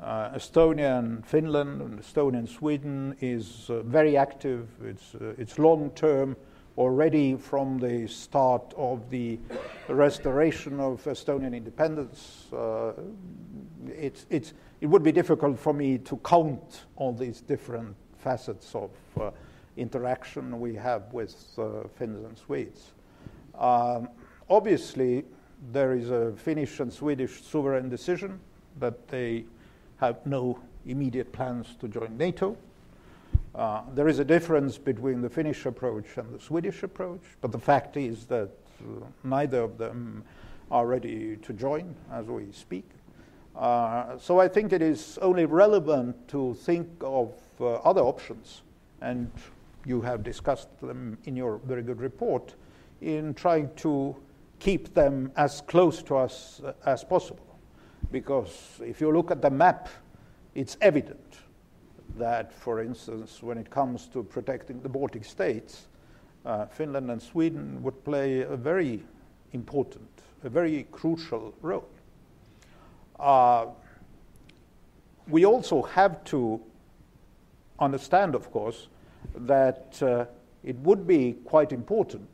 [0.00, 5.58] uh, Estonia and Finland and Estonia and Sweden is uh, very active, it's, uh, it's
[5.58, 6.36] long term
[6.78, 9.38] already from the start of the
[9.88, 12.46] restoration of Estonian independence.
[12.52, 12.92] Uh,
[13.88, 18.90] it's, it's, it would be difficult for me to count all these different facets of
[19.20, 19.30] uh,
[19.76, 22.92] interaction we have with uh, Finns and Swedes.
[23.58, 24.08] Um,
[24.48, 25.24] obviously,
[25.72, 28.40] there is a Finnish and Swedish sovereign decision
[28.78, 29.44] that they
[29.98, 32.56] have no immediate plans to join NATO.
[33.54, 37.58] Uh, there is a difference between the Finnish approach and the Swedish approach, but the
[37.58, 38.48] fact is that
[38.80, 40.24] uh, neither of them
[40.70, 42.88] are ready to join as we speak.
[43.54, 48.62] Uh, so I think it is only relevant to think of uh, other options,
[49.02, 49.30] and
[49.84, 52.54] you have discussed them in your very good report,
[53.02, 54.16] in trying to
[54.60, 57.58] keep them as close to us as possible.
[58.10, 59.90] Because if you look at the map,
[60.54, 61.41] it's evident
[62.18, 65.86] that, for instance, when it comes to protecting the Baltic states,
[66.44, 69.02] uh, Finland and Sweden would play a very
[69.52, 70.08] important,
[70.44, 71.88] a very crucial role.
[73.18, 73.66] Uh,
[75.28, 76.60] we also have to
[77.78, 78.88] understand, of course,
[79.34, 80.24] that uh,
[80.64, 82.28] it would be quite important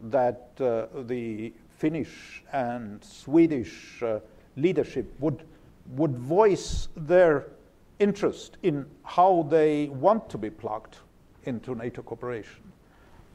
[0.00, 4.20] that uh, the Finnish and Swedish uh,
[4.56, 5.42] leadership would,
[5.90, 7.46] would voice their
[7.98, 10.98] interest in how they want to be plugged
[11.44, 12.62] into NATO cooperation.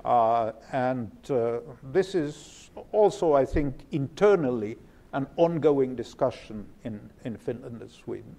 [0.03, 1.59] Uh, and uh,
[1.91, 4.77] this is also, I think, internally
[5.13, 8.35] an ongoing discussion in, in Finland and Sweden.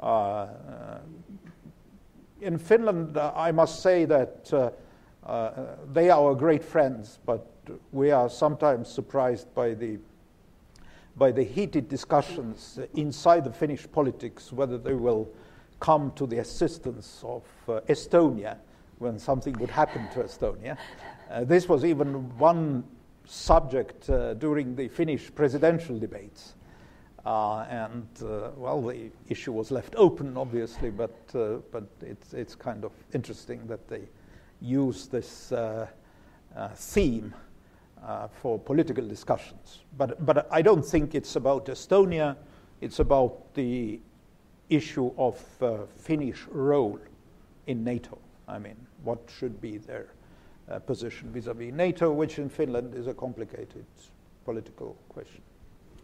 [0.00, 0.46] Uh,
[2.40, 4.70] in Finland, uh, I must say that uh,
[5.26, 7.46] uh, they are our great friends, but
[7.92, 9.98] we are sometimes surprised by the
[11.16, 15.28] by the heated discussions inside the Finnish politics whether they will
[15.80, 18.56] come to the assistance of uh, Estonia
[18.98, 20.76] when something would happen to Estonia.
[21.30, 22.84] Uh, this was even one
[23.24, 26.54] subject uh, during the Finnish presidential debates.
[27.24, 32.54] Uh, and uh, well, the issue was left open, obviously, but uh, but it's it's
[32.54, 34.08] kind of interesting that they
[34.60, 35.52] use this
[36.74, 37.34] theme
[38.40, 39.82] for political discussions.
[39.96, 42.36] But but I don't think it's about Estonia.
[42.80, 44.00] It's about the
[44.70, 46.98] issue of uh, Finnish role
[47.66, 48.18] in NATO.
[48.46, 50.08] I mean, what should be their
[50.70, 53.86] uh, position vis-à-vis NATO, which in Finland is a complicated
[54.44, 55.42] political question.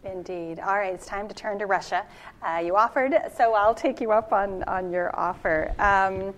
[0.03, 0.59] Indeed.
[0.59, 2.05] All right, it's time to turn to Russia.
[2.43, 5.73] Uh, you offered, so I'll take you up on, on your offer.
[5.79, 6.33] Um,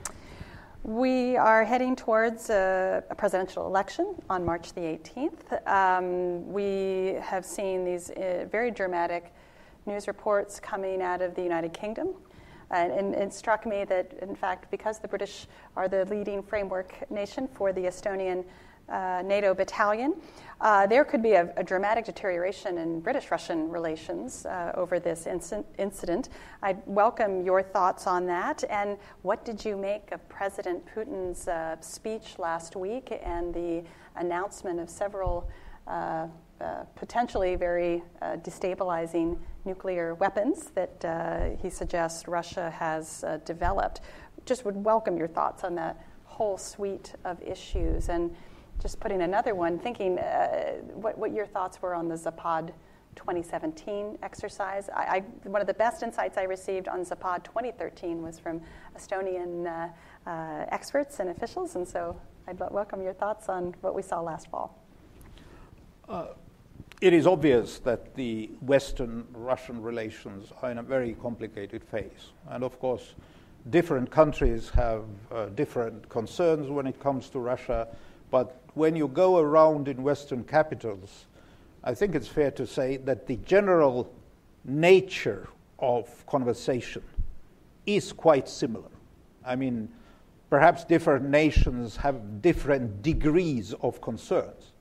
[0.83, 5.67] we are heading towards a, a, presidential election on March the 18th.
[5.67, 9.33] Um, we have seen these uh, very dramatic
[9.87, 12.09] news reports coming out of the United Kingdom.
[12.69, 15.47] And, and, it struck me that, in fact, because the British
[15.77, 18.43] are the leading framework nation for the Estonian
[18.89, 20.15] uh, NATO battalion,
[20.61, 25.25] uh, there could be a, a, dramatic deterioration in British Russian relations uh, over this
[25.25, 26.29] inc- incident.
[26.63, 28.63] I welcome your thoughts on that.
[28.69, 33.83] And what did you make of President Putin's uh, speech last week and the
[34.15, 35.49] announcement of several?
[36.59, 44.01] Uh, potentially very uh, destabilizing nuclear weapons that uh, he suggests Russia has uh, developed.
[44.43, 48.09] Just would welcome your thoughts on that whole suite of issues.
[48.09, 48.35] And
[48.81, 52.71] just putting another one, thinking uh, what, what your thoughts were on the Zapad
[53.15, 54.89] 2017 exercise.
[54.89, 58.61] I, I, one of the best insights I received on Zapad 2013 was from
[58.97, 59.91] Estonian
[60.71, 64.75] experts and officials, and so I'd welcome your thoughts on what we saw last fall.
[66.09, 66.27] Uh,
[66.99, 72.31] it is obvious that the Western Russian relations are in a very complicated phase.
[72.49, 73.13] And of course,
[73.69, 77.87] different countries have uh, different concerns when it comes to Russia.
[78.31, 81.27] But when you go around in Western capitals,
[81.83, 84.11] I think it's fair to say that the general
[84.65, 87.03] nature of conversation
[87.85, 88.89] is quite similar.
[89.45, 89.87] I mean,
[90.49, 94.71] perhaps different nations have different degrees of concerns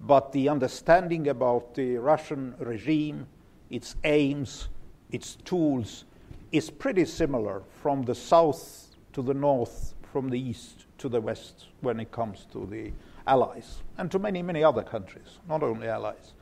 [0.00, 3.26] but the understanding about the Russian regime,
[3.70, 4.68] its aims,
[5.10, 6.04] its tools,
[6.52, 11.66] is pretty similar from the south to the north, from the east to the west
[11.80, 12.92] when it comes to the
[13.26, 16.34] allies and to many, many other countries, not only allies.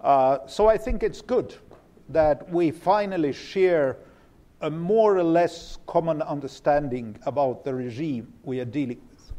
[0.00, 1.54] Uh, so I think it's good
[2.08, 3.96] that we finally share
[4.60, 9.32] a more or less common understanding about the regime we are dealing with.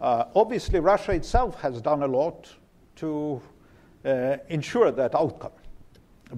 [0.00, 2.54] Uh, obviously, Russia itself has done a lot
[2.98, 3.40] to
[4.04, 5.52] uh, ensure that outcome.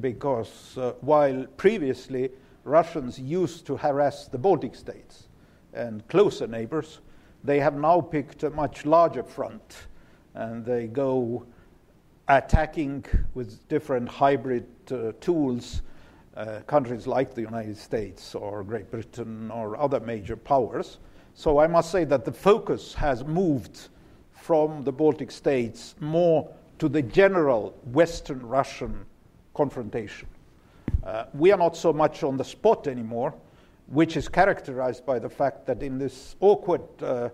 [0.01, 2.31] Because uh, while previously
[2.65, 5.29] Russians used to harass the Baltic states
[5.73, 7.01] and closer neighbors,
[7.43, 9.87] they have now picked a much larger front
[10.35, 11.45] and they go
[12.29, 13.05] attacking
[13.35, 15.83] with different hybrid uh, tools
[16.37, 20.99] uh, countries like the United States or Great Britain or other major powers.
[21.35, 23.89] So I must say that the focus has moved
[24.41, 29.05] from the Baltic states more to the general Western Russian
[29.55, 30.29] confrontation.
[31.05, 33.35] Uh, we are not so much on the spot anymore.
[33.91, 37.29] which is characterized by the fact that in this awkward uh,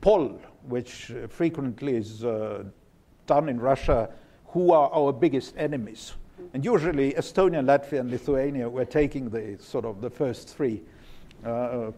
[0.00, 0.38] poll,
[0.68, 2.64] which frequently is uh,
[3.26, 4.10] done in Russia,
[4.48, 6.12] who are our biggest enemies?
[6.52, 10.82] And usually Estonia, Latvia, and Lithuania were taking the sort of the first three
[11.44, 11.90] uh,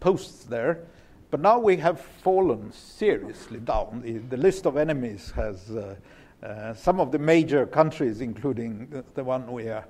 [0.00, 0.84] posts there.
[1.30, 4.02] But now we have fallen seriously down.
[4.04, 5.94] The, the list of enemies has uh,
[6.42, 9.84] uh, some of the major countries, including the, the, one we are,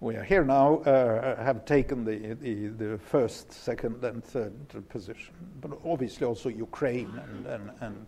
[0.00, 4.54] we are here now, uh, have taken the, the, the, first, second, and third
[4.88, 5.34] position.
[5.60, 8.06] But obviously also Ukraine and, and, and,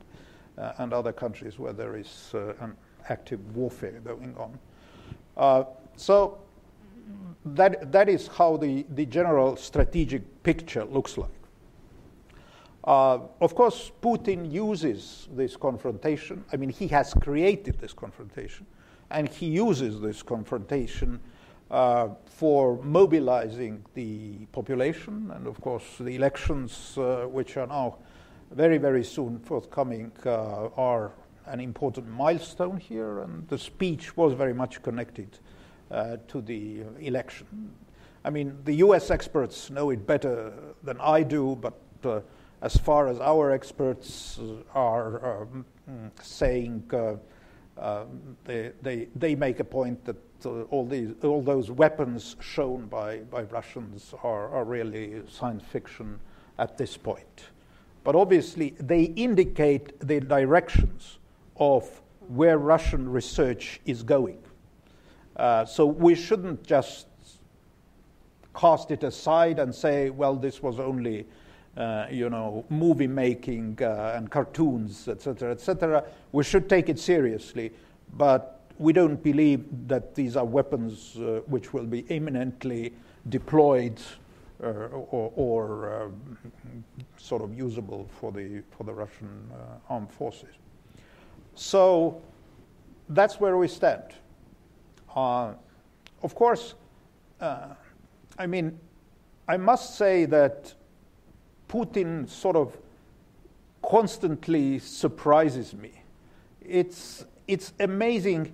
[0.57, 2.74] uh, and other countries where there is uh, an
[3.11, 4.59] active warfare going on.
[5.36, 5.64] Uh,
[5.97, 6.39] so
[7.45, 11.30] that, that is how the, the general strategic picture looks like.
[12.89, 16.43] Uh, of course, Putin uses this confrontation.
[16.55, 18.64] I mean, he has created this confrontation,
[19.11, 21.20] and he uses this confrontation
[21.70, 25.30] uh, for mobilizing the population.
[25.34, 27.99] And of course, the elections, uh, which are now
[28.53, 31.12] very, very soon forthcoming, uh, are
[31.45, 35.39] an important milestone here, and the speech was very much connected
[35.91, 37.70] uh, to the election.
[38.24, 42.20] I mean, the US experts know it better than I do, but uh,
[42.61, 44.39] as far as our experts
[44.75, 45.65] are um,
[46.23, 47.15] saying, uh,
[47.79, 48.05] uh,
[48.45, 53.19] they, they, they make a point that uh, all, these, all those weapons shown by,
[53.19, 56.19] by Russians are, are really science fiction
[56.59, 57.47] at this point.
[58.05, 61.19] But obviously, they indicate the directions
[61.57, 64.39] of where Russian research is going.
[65.37, 67.07] Uh, so we shouldn't just
[68.57, 71.27] cast it aside and say, well, this was only,
[72.11, 76.05] you know, movie making uh, and cartoons, etc., etc.
[76.33, 77.72] We should take it seriously,
[78.16, 82.93] but we don't believe that these are weapons uh, which will be imminently
[83.29, 84.01] deployed
[84.62, 86.37] uh, or, or um,
[87.16, 89.51] sort of usable for the for the Russian
[89.89, 90.55] armed forces.
[91.55, 92.20] So
[93.09, 94.14] that's where we stand.
[95.14, 95.55] Uh,
[96.22, 96.74] of course,
[97.41, 97.74] uh,
[98.39, 98.79] I mean,
[99.49, 100.74] I must say that
[101.69, 102.77] Putin sort of
[103.83, 105.93] constantly surprises me.
[106.61, 108.53] It's, it's amazing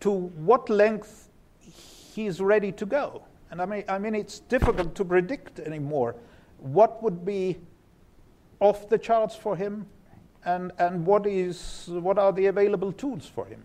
[0.00, 1.28] to what length
[2.14, 3.22] he's ready to go.
[3.50, 6.14] And I mean, I mean, it's difficult to predict anymore
[6.58, 7.58] what would be
[8.60, 9.86] off the charts for him
[10.44, 13.64] and, and what, is, what are the available tools for him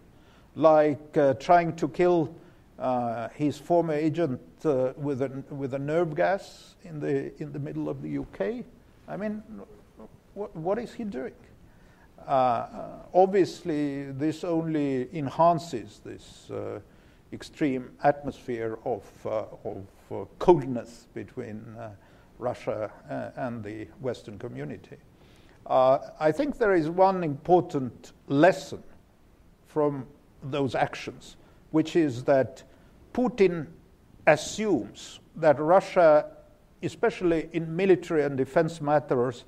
[0.56, 2.36] like uh, trying to kill
[2.80, 7.60] uh, his former agent uh, with, a, with a nerve gas in the, in the
[7.60, 8.66] middle of the UK.
[9.08, 9.44] I mean,
[10.34, 11.34] what, what is he doing?
[12.26, 12.66] Uh,
[13.14, 16.80] obviously, this only enhances this uh,
[17.32, 21.64] extreme atmosphere of, uh, of coldness between
[22.40, 22.92] Russia
[23.36, 24.98] and the Western community.
[25.70, 28.84] I think there is one important lesson
[29.68, 30.08] from
[30.44, 31.36] those actions,
[31.72, 32.64] which is that
[33.14, 33.68] Putin
[34.28, 36.26] assumes that Russia,
[36.84, 39.46] especially in military and defense matters,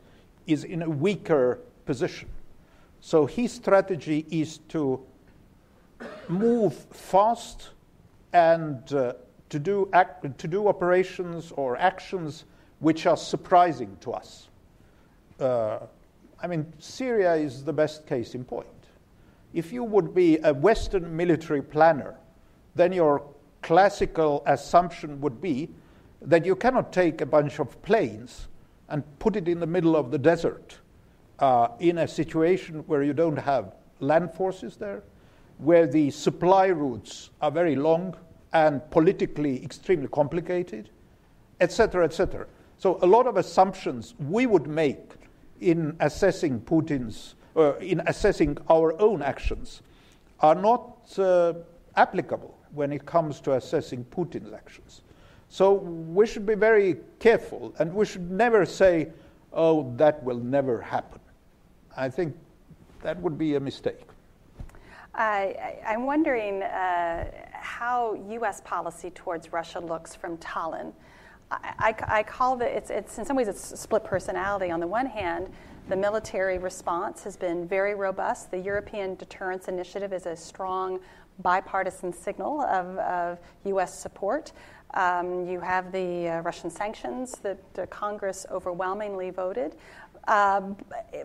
[0.48, 2.30] is in a weaker position.
[3.02, 5.00] So his strategy is to
[6.28, 7.70] move fast
[8.34, 9.14] and uh,
[9.50, 9.90] to, do
[10.38, 12.46] to do operations or actions
[12.80, 14.50] which are surprising to us.
[15.40, 15.80] Uh,
[16.42, 18.68] I mean, Syria is the best case in point
[19.54, 22.16] if you would be a Western military planner,
[22.76, 23.24] then your
[23.62, 25.70] classical assumption would be
[26.22, 28.48] that you cannot take a bunch of planes
[28.90, 30.78] and put it in the middle of the desert
[31.40, 35.04] uh, in a situation where you don't have land forces there,
[35.58, 38.16] where the supply routes are very long
[38.54, 40.90] and politically extremely complicated,
[41.62, 42.48] etc., etc.
[42.78, 45.12] So, a lot of assumptions we would make
[45.60, 49.82] in assessing Putin's uh, in assessing our own actions
[50.40, 51.54] are not uh,
[51.96, 55.02] applicable when it comes to assessing Putin's actions.
[55.50, 59.10] So we should be very careful and we should never say,
[59.52, 61.20] oh, that will never happen.
[61.98, 62.36] I think
[63.02, 64.06] that would be a mistake.
[65.16, 68.62] I, am wondering uh, how U.S.
[68.62, 70.94] policy towards Russia looks from Tallinn.
[71.52, 74.72] I, I, I call it, it's, it's, in some ways, it's split personality.
[74.72, 75.50] On the one hand,
[75.90, 78.52] the military response has been very robust.
[78.52, 81.00] The European Deterrence Initiative is a strong
[81.40, 83.98] bipartisan signal of, of U.S.
[83.98, 84.52] support.
[84.94, 89.76] Um, you have the uh, Russian sanctions that Congress overwhelmingly voted.
[90.28, 90.76] Um,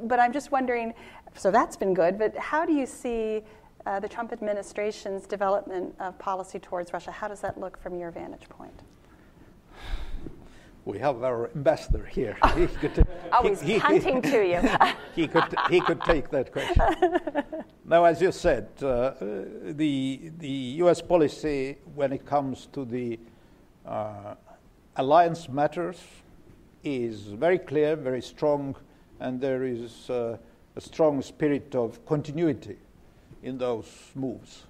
[0.02, 0.94] but I'm just wondering
[1.36, 3.42] so that's been good, but how do you see
[3.86, 7.10] uh, the Trump administration's development of policy towards Russia?
[7.10, 8.83] How does that look from your vantage point?
[10.84, 12.36] We have our ambassador here.
[12.56, 14.60] he could, Always he, punting he, to you.
[15.14, 16.82] he could he could take that question.
[17.84, 20.48] now, as you said, uh, the the
[20.82, 21.00] U.S.
[21.00, 23.18] policy when it comes to the
[23.86, 24.34] uh,
[24.96, 26.00] alliance matters
[26.82, 28.76] is very clear, very strong,
[29.20, 30.36] and there is uh,
[30.76, 32.76] a strong spirit of continuity
[33.42, 34.64] in those moves.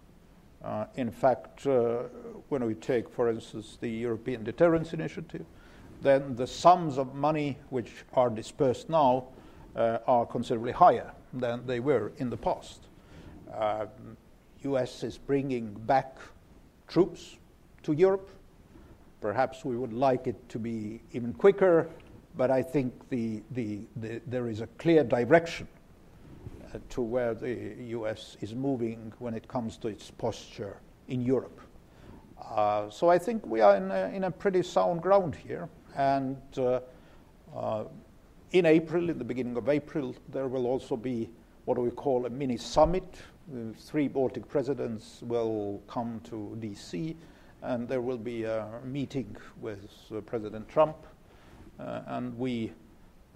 [0.63, 2.05] Uh, in fact, uh,
[2.49, 5.45] when we take, for instance, the European Deterrence Initiative,
[6.05, 9.25] then the sums of money which are dispersed now
[9.75, 12.87] uh, are considerably higher than they were in the past.
[13.53, 13.87] Uh,
[14.63, 16.19] US is bringing back
[16.87, 17.37] troops
[17.83, 18.29] to Europe.
[19.21, 21.89] Perhaps we would like it to be even quicker,
[22.37, 25.67] but I think the, the, the, there is a clear direction
[26.73, 30.77] uh, to where the US is moving when it comes to its posture
[31.09, 31.61] in Europe.
[32.43, 35.69] Uh, so I think we are in a, in a pretty sound ground here.
[35.97, 36.81] And uh,
[37.55, 37.85] uh,
[38.53, 41.31] in April, in the beginning of April, there will also be
[41.65, 43.05] what we call a mini summit.
[43.53, 47.15] The three Baltic presidents will come to DC,
[47.63, 50.97] and there will be a meeting with uh, President Trump.
[51.79, 52.73] Uh, and we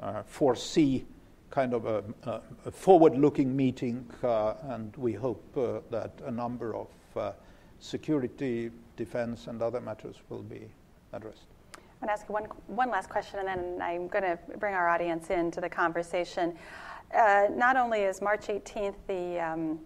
[0.01, 1.05] uh, foresee
[1.51, 5.43] kind of a, a, a forward looking meeting, uh, and we hope
[5.91, 6.89] that a number of
[7.81, 10.69] security, defense, and other matters will be
[11.13, 11.47] addressed.
[12.01, 14.73] I'm going to ask you one, one last question, and then I'm going to bring
[14.73, 16.57] our audience into the conversation.
[17.13, 19.81] Uh, not only is March 18th the um,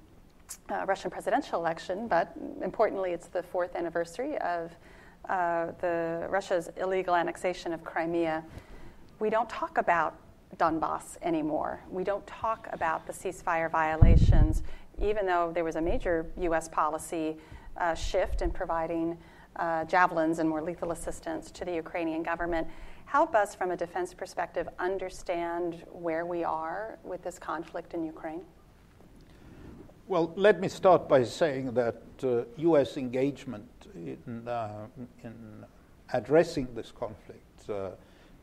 [0.71, 4.77] uh, Russian presidential election, but importantly, it's the fourth anniversary of
[5.31, 8.45] uh, the Russia's illegal annexation of Crimea.
[9.19, 10.19] We don't talk about
[10.59, 11.81] Donbass anymore.
[11.89, 14.65] We don't talk about the ceasefire violations,
[15.01, 16.69] even though there was a major U.S.
[16.69, 17.39] policy
[17.79, 19.17] uh, shift in providing
[19.57, 22.67] uh, javelins and more lethal assistance to the Ukrainian government.
[23.07, 28.41] Help us, from a defense perspective, understand where we are with this conflict in Ukraine.
[30.09, 32.97] Well, let me start by saying that uh, U.S.
[32.97, 34.87] engagement in, uh,
[35.23, 35.65] in
[36.13, 37.91] addressing this conflict, uh,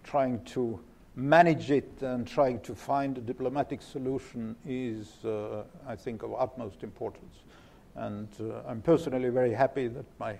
[0.04, 0.80] trying to
[1.16, 6.84] manage it and trying to find a diplomatic solution is, uh, I think, of utmost
[6.84, 7.44] importance.
[7.96, 10.38] And uh, I'm personally very happy that my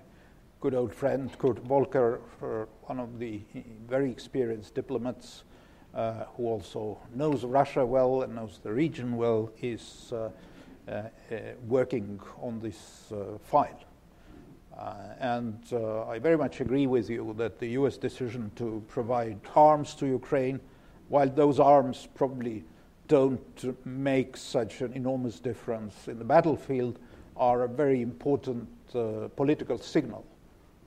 [0.62, 2.20] good old friend Kurt Volker,
[2.84, 3.42] one of the
[3.88, 5.44] very experienced diplomats
[5.94, 10.30] uh, who also knows Russia well and knows the region well, is uh,
[10.88, 13.80] uh, uh working on this uh, file.
[14.78, 15.64] Uh, and
[16.10, 20.60] I very much agree with you that the US decision to provide arms to Ukraine,
[21.08, 22.66] while those arms probably
[23.08, 27.00] don't make such an enormous difference in the battlefield,
[27.38, 28.68] are a very important
[29.38, 30.26] political signal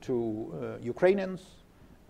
[0.02, 1.40] to uh, Ukrainians,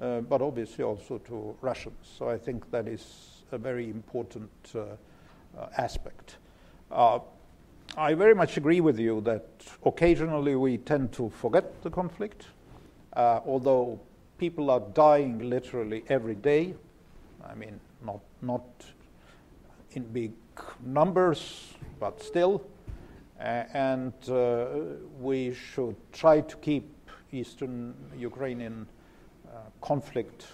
[0.00, 1.96] uh, but obviously also to Russians.
[2.18, 6.36] So I think that is a very important uh, aspect.
[7.96, 9.44] I very much agree with you that
[9.84, 12.46] occasionally we tend to forget the conflict,
[13.12, 14.00] uh, although
[14.38, 16.74] people are dying literally every day.
[17.44, 18.64] I mean, not, not
[19.92, 20.32] in big
[20.82, 22.64] numbers, but still.
[23.38, 24.66] Uh, and uh,
[25.20, 27.01] we should try to keep
[27.32, 28.86] eastern Ukrainian
[29.46, 30.46] uh, conflict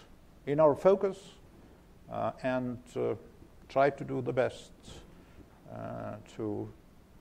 [0.47, 1.19] in our focus
[2.11, 3.15] uh, and uh,
[3.69, 4.73] try to do the best
[6.37, 6.67] to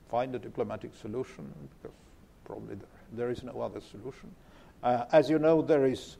[0.08, 1.52] find a diplomatic solution
[1.82, 1.96] because
[2.44, 4.30] probably there, there is no other solution.
[5.12, 6.16] as you know, there is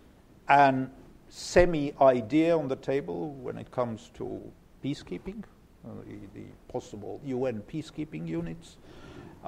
[0.49, 0.91] an
[1.29, 4.41] semi idea on the table when it comes to
[4.85, 5.43] peacekeeping,
[5.85, 8.77] uh, the, the, possible UN peacekeeping units.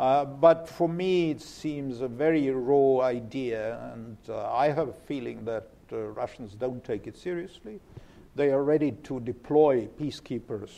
[0.00, 4.94] Uh, but for me, it seems a very raw idea, and uh, I have a
[4.94, 7.80] feeling that uh, Russians don't take it seriously.
[8.34, 10.70] They are ready to deploy peacekeepers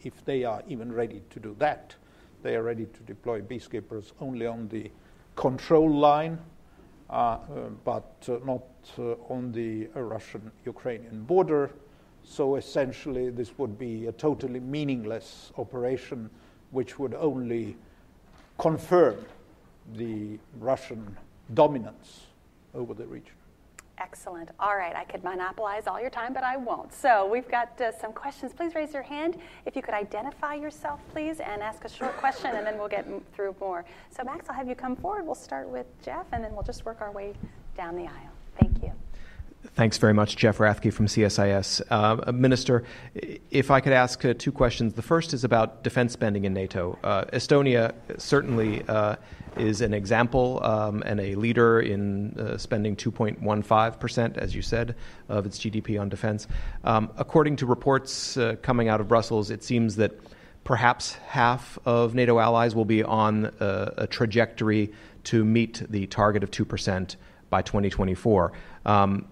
[0.00, 1.94] if they are even ready to do that.
[2.42, 4.90] They are ready to deploy peacekeepers only on the
[5.36, 6.38] control line,
[7.10, 7.38] uh, uh,
[7.84, 8.64] but not
[9.28, 11.72] on the Russian Ukrainian border.
[12.24, 16.30] So essentially, this would be a totally meaningless operation
[16.70, 17.76] which would only
[18.60, 19.24] confirm
[19.96, 21.16] the Russian
[21.54, 22.26] dominance
[22.74, 23.34] over the region.
[23.98, 24.48] Excellent.
[24.58, 26.92] All right, I could monopolize all your time, but I won't.
[26.92, 28.52] So we've got uh, some questions.
[28.54, 29.36] Please raise your hand.
[29.66, 33.06] If you could identify yourself, please, and ask a short question, and then we'll get
[33.34, 33.84] through more.
[34.08, 35.26] So, Max, I'll have you come forward.
[35.26, 37.34] We'll start with Jeff, and then we'll just work our way
[37.76, 38.32] down the aisle.
[38.58, 38.92] Thank you.
[39.74, 41.80] Thanks very much, Jeff Rathke from CSIS.
[41.90, 42.82] Uh, Minister,
[43.50, 44.94] if I could ask uh, two questions.
[44.94, 46.98] The first is about defense spending in NATO.
[47.04, 49.14] Uh, Estonia certainly uh,
[49.56, 54.96] is an example um, and a leader in uh, spending 2.15%, as you said,
[55.28, 56.48] of its GDP on defense.
[56.82, 60.18] Um, according to reports uh, coming out of Brussels, it seems that
[60.64, 64.92] perhaps half of NATO allies will be on a trajectory
[65.24, 67.16] to meet the target of 2%
[67.50, 68.52] by 2024.
[68.86, 69.26] Um,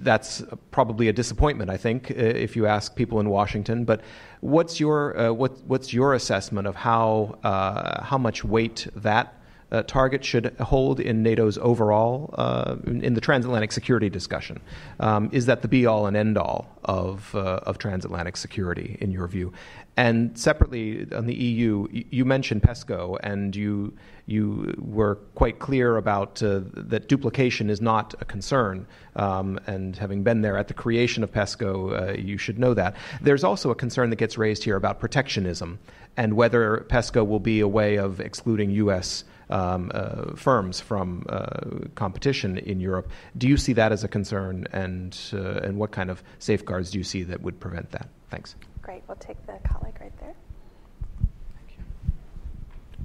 [0.00, 3.84] that's probably a disappointment, I think, if you ask people in Washington.
[3.84, 4.00] But
[4.40, 9.34] what's your uh, what, what's your assessment of how uh, how much weight that
[9.70, 14.60] uh, target should hold in NATO's overall uh, in, in, the transatlantic security discussion?
[15.00, 19.10] Um, is that the be all and end all of uh, of transatlantic security in
[19.10, 19.52] your view?
[19.96, 23.94] And separately on the EU, you mentioned PESCO, and you
[24.28, 28.86] you were quite clear about uh, that duplication is not a concern.
[29.16, 32.94] Um, and having been there at the creation of PESCO, uh, you should know that.
[33.22, 35.78] There's also a concern that gets raised here about protectionism
[36.18, 39.24] and whether PESCO will be a way of excluding U.S.
[39.48, 43.10] Um, uh, firms from uh, competition in Europe.
[43.38, 46.98] Do you see that as a concern, and uh, and what kind of safeguards do
[46.98, 48.10] you see that would prevent that?
[48.28, 48.56] Thanks.
[48.82, 49.04] Great.
[49.08, 50.34] We'll take the colleague right there.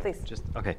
[0.03, 0.19] Please.
[0.25, 0.75] Just okay.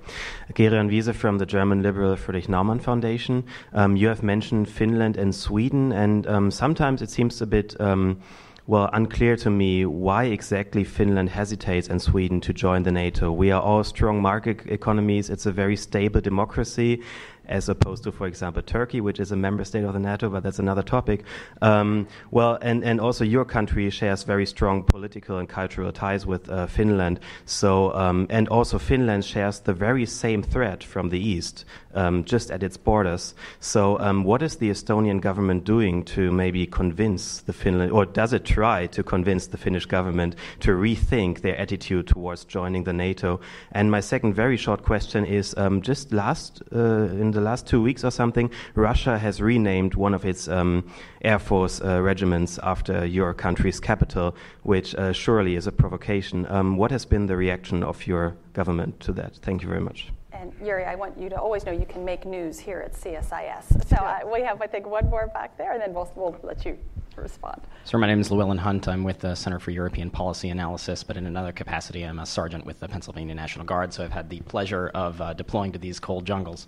[0.53, 3.45] Gerion Wiese from the German Liberal Friedrich Naumann Foundation.
[3.72, 7.75] Um, you have mentioned Finland and Sweden, and um, sometimes it seems a bit.
[7.81, 8.20] Um,
[8.66, 13.31] well, unclear to me why exactly Finland hesitates and Sweden to join the NATO.
[13.33, 15.29] We are all strong market economies.
[15.31, 17.03] It's a very stable democracy
[17.47, 20.42] as opposed to, for example, Turkey, which is a member state of the NATO, but
[20.42, 21.24] that's another topic.
[21.62, 26.49] Um, well, and, and also your country shares very strong political and cultural ties with
[26.49, 27.20] uh, Finland.
[27.45, 31.64] So, um, and also Finland shares the very same threat from the east,
[31.95, 33.34] um, just at its borders.
[33.61, 38.32] So, um, what is the Estonian government doing to maybe convince the Finland, or does
[38.32, 43.40] it try to convince the Finnish government to rethink their attitude towards joining the NATO?
[43.72, 47.82] And my second very short question is um, just last uh, in the last two
[47.82, 50.91] weeks or something, Russia has renamed one of its um,
[51.22, 56.47] Air Force uh, regiments after your country's capital, which uh, surely is a provocation.
[56.49, 59.37] Um, what has been the reaction of your government to that?
[59.43, 60.12] Thank you very much.
[60.32, 63.89] And Jüri, I want you to always know you can make news here at CSIS.
[63.89, 66.64] So uh, we have, I think, one more back there, and then we'll, we'll let
[66.64, 66.78] you
[67.21, 67.62] respond.
[67.85, 68.89] Sir, my name is Llewellyn Hunt.
[68.89, 72.65] I'm with the Center for European Policy Analysis, but in another capacity, I'm a sergeant
[72.65, 76.01] with the Pennsylvania National Guard, so I've had the pleasure of uh, deploying to these
[76.01, 76.67] cold jungles.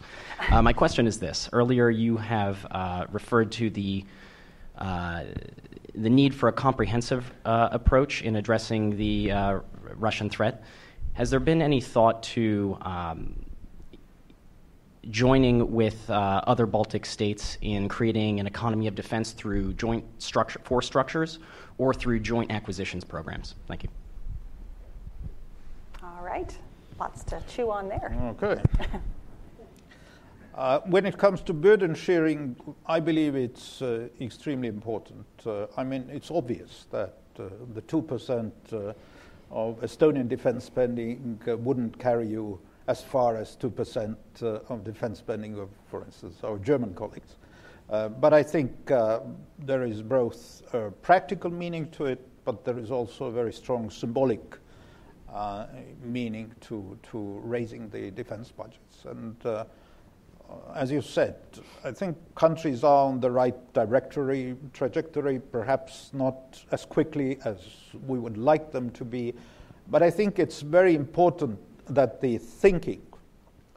[0.50, 4.04] Uh, my question is this Earlier, you have uh, referred to the
[4.78, 5.24] uh,
[5.94, 9.60] the need for a comprehensive uh, approach in addressing the uh,
[9.94, 10.62] Russian threat.
[11.14, 13.46] Has there been any thought to um,
[15.10, 20.60] joining with uh, other Baltic states in creating an economy of defense through joint structure,
[20.64, 21.38] force structures
[21.78, 23.54] or through joint acquisitions programs?
[23.68, 23.88] Thank you.
[26.02, 26.56] All right.
[26.98, 28.16] Lots to chew on there.
[28.40, 28.60] Okay.
[30.54, 35.26] uh, when it comes to burden sharing, I believe it's uh, extremely important.
[35.44, 37.44] Uh, I mean, it's obvious that uh,
[37.74, 38.92] the 2% uh,
[39.50, 42.58] of Estonian defense spending wouldn't carry you
[42.88, 47.36] as far as 2% uh, of defense spending of, for instance, our German colleagues.
[47.88, 49.20] Uh, but I think uh,
[49.58, 53.90] there is both a practical meaning to it, but there is also a very strong
[53.90, 54.58] symbolic
[55.32, 55.66] uh,
[56.02, 59.04] meaning to, to raising the defense budgets.
[59.04, 59.64] And uh,
[60.74, 61.36] as you said,
[61.84, 67.58] I think countries are on the right trajectory, trajectory, perhaps not as quickly as
[68.06, 69.34] we would like them to be.
[69.88, 71.58] But I think it's very important
[71.88, 73.02] that the thinking,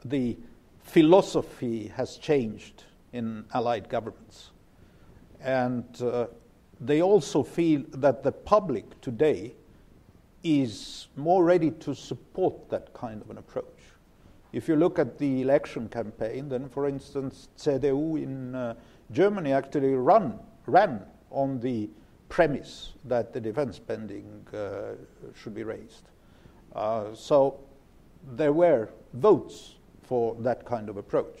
[0.04, 0.36] the
[0.82, 4.50] philosophy has changed in allied governments.
[5.40, 6.26] And uh,
[6.80, 9.54] they also feel that the public today
[10.42, 13.66] is more ready to support that kind of an approach.
[14.52, 18.74] If you look at the election campaign, then for instance, CDU in uh,
[19.12, 21.88] Germany actually run, ran on the
[22.28, 24.94] premise that the defense spending uh,
[25.36, 26.08] should be raised.
[26.74, 27.60] Uh, so
[28.36, 31.38] there were votes for that kind of approach.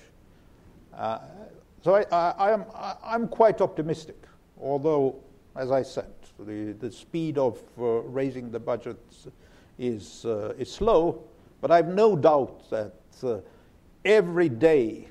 [0.94, 1.18] Uh,
[1.82, 2.02] so I,
[2.38, 2.64] I, am
[3.02, 4.16] I'm quite optimistic,
[4.60, 5.16] although,
[5.56, 8.98] as I said, the, the speed of uh, raising the budget
[9.78, 11.24] is, uh, is slow,
[11.60, 13.38] but I have no doubt that uh,
[14.04, 15.08] every day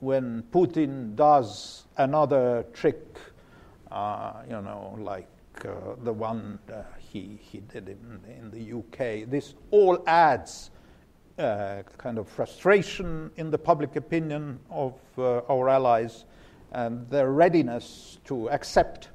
[0.00, 3.18] when Putin does another trick,
[3.90, 5.28] uh, you know, like
[5.64, 6.58] uh, the one
[6.98, 10.70] he, he did in, in the UK, this all adds
[11.38, 16.24] uh, kind of frustration in the public opinion of uh, our allies.
[16.74, 19.08] and their readiness to accept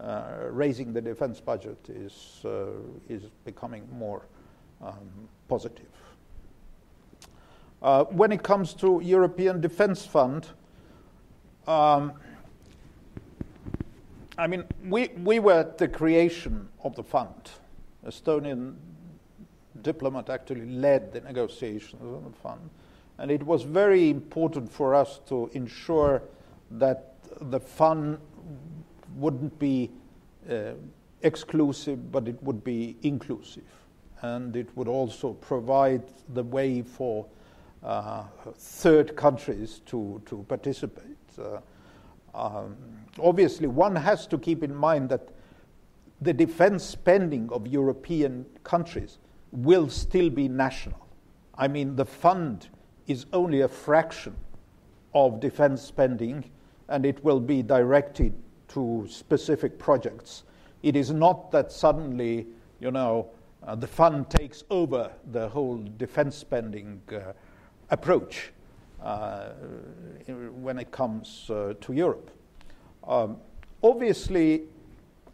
[0.00, 2.66] uh, raising the defense budget is, uh,
[3.08, 4.22] is becoming more
[4.80, 5.90] um, positive.
[7.82, 10.46] Uh, when it comes to European Defence Fund,
[11.66, 12.12] um,
[14.38, 17.50] I mean, we, we were the creation of the fund.
[18.06, 18.76] Estonian
[19.80, 22.70] diplomat actually led the negotiations on the fund.
[23.18, 26.22] And it was very important for us to ensure
[26.72, 28.18] that the fund
[29.16, 29.90] wouldn't be
[30.50, 30.72] uh,
[31.22, 33.64] exclusive, but it would be inclusive.
[34.22, 36.02] And it would also provide
[36.34, 37.26] the way for
[37.82, 38.24] uh,
[38.56, 41.16] third countries to, to participate.
[41.38, 41.58] Uh,
[42.34, 42.76] um,
[43.20, 45.28] obviously, one has to keep in mind that
[46.20, 49.18] the defense spending of European countries
[49.52, 51.06] will still be national.
[51.56, 52.68] I mean, the fund
[53.06, 54.34] is only a fraction
[55.14, 56.50] of defense spending,
[56.88, 58.34] and it will be directed
[58.68, 60.44] to specific projects.
[60.82, 62.46] It is not that suddenly,
[62.80, 63.28] you know,
[63.64, 67.32] uh, the fund takes over the whole defense spending uh,
[67.90, 68.52] approach
[69.02, 69.50] uh,
[70.26, 72.30] when it comes uh, to Europe.
[73.06, 73.36] Um,
[73.82, 74.62] obviously,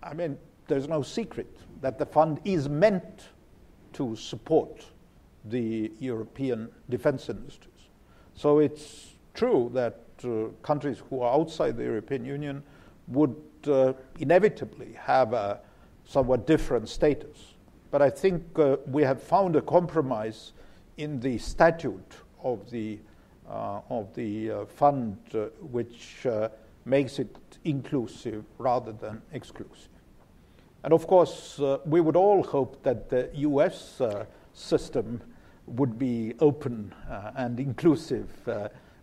[0.03, 1.47] I mean, there's no secret
[1.81, 3.29] that the fund is meant
[3.95, 4.85] to support
[5.45, 7.73] the European defense industries.
[8.35, 12.63] So it's true that uh, countries who are outside the European Union
[13.09, 13.37] would
[13.67, 15.61] uh, inevitably have a
[16.05, 17.55] somewhat different status.
[17.91, 20.53] But I think uh, we have found a compromise
[20.97, 22.99] in the statute of the,
[23.49, 26.27] uh, of the uh, fund uh, which
[26.85, 29.98] makes it inclusive rather than exclusive.
[30.85, 34.01] And of course, we would all hope that the US
[34.53, 35.21] system
[35.67, 36.95] would be open
[37.37, 38.29] and inclusive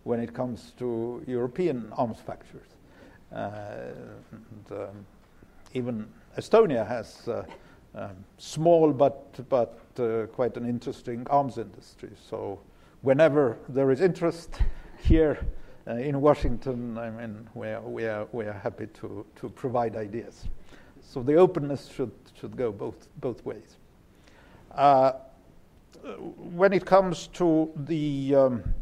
[0.06, 2.76] when it comes to European arms factories.
[3.34, 3.90] Uh,
[4.30, 5.06] and, um,
[5.74, 6.06] even
[6.38, 7.44] Estonia has uh,
[7.96, 12.10] um, small but, but uh, quite an interesting arms industry.
[12.30, 12.60] So
[13.02, 14.60] whenever there is interest
[15.02, 15.44] here
[15.88, 19.96] uh, in Washington, I mean, we are, we are, we are happy to, to provide
[19.96, 20.44] ideas.
[21.08, 23.76] So the openness should, should go both, both ways.
[24.74, 25.12] Uh,
[26.52, 28.74] when it comes to the, um,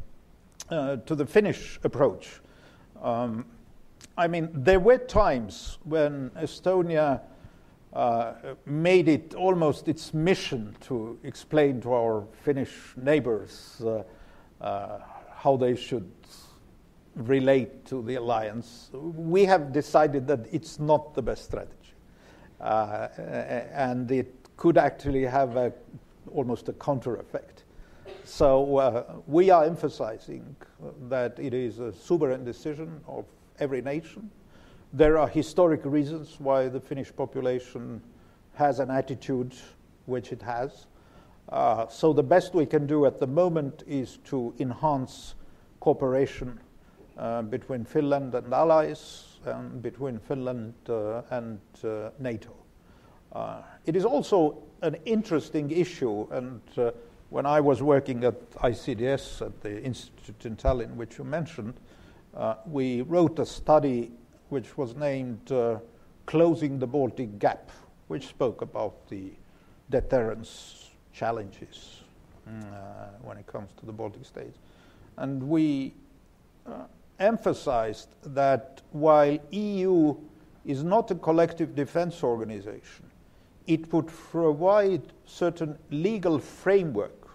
[0.71, 2.41] uh, to the Finnish approach,
[3.03, 3.45] um,
[4.17, 7.21] I mean, there were times when Estonia
[7.93, 8.33] uh,
[8.67, 14.03] made it almost its mission to explain to our Finnish neighbors uh,
[14.61, 14.99] uh,
[15.33, 16.11] how they should
[17.15, 18.91] relate to the alliance.
[18.93, 21.84] We have decided that it's not the best strategy.
[22.65, 23.09] Uh,
[23.75, 25.71] and it could actually have a,
[26.33, 27.65] almost a counter effect.
[28.25, 30.57] So uh, we are emphasizing
[31.11, 33.27] that it is a sovereign decision of
[33.59, 34.31] every nation.
[34.95, 38.01] There are historic reasons why the Finnish population
[38.55, 39.55] has an attitude
[40.07, 40.87] which it has.
[41.51, 45.35] Uh, so the best we can do at the moment is to enhance
[45.81, 46.59] cooperation
[47.19, 52.53] uh, between Finland and allies and between Finland uh, and uh, NATO.
[53.33, 56.61] Uh, it is also an interesting issue, and
[57.31, 61.75] when I was working at ICDS at the Institute in Tallinn, which you mentioned,
[62.67, 64.13] we wrote a study
[64.51, 65.51] which was named
[66.27, 67.71] Closing the Baltic Gap,
[68.09, 69.33] which spoke about the
[69.91, 72.01] deterrence challenges
[72.47, 72.51] uh,
[73.23, 74.59] when it comes to the Baltic states.
[75.17, 75.95] And we
[76.67, 76.85] uh,
[77.19, 80.15] emphasized that while EU
[80.65, 83.05] is not a collective defense organization,
[83.67, 87.29] it would provide certain legal framework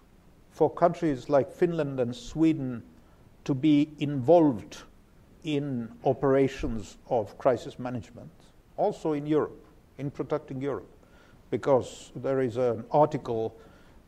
[0.52, 2.84] for countries like Finland and Sweden
[3.46, 4.84] to be involved
[5.44, 8.30] in operations of crisis management,
[8.78, 9.66] also in Europe,
[9.98, 10.90] in protecting Europe,
[11.50, 13.56] because there is an article,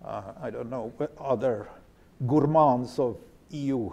[0.03, 1.69] uh, I don't know, other
[2.27, 3.17] gourmands of
[3.49, 3.91] EU,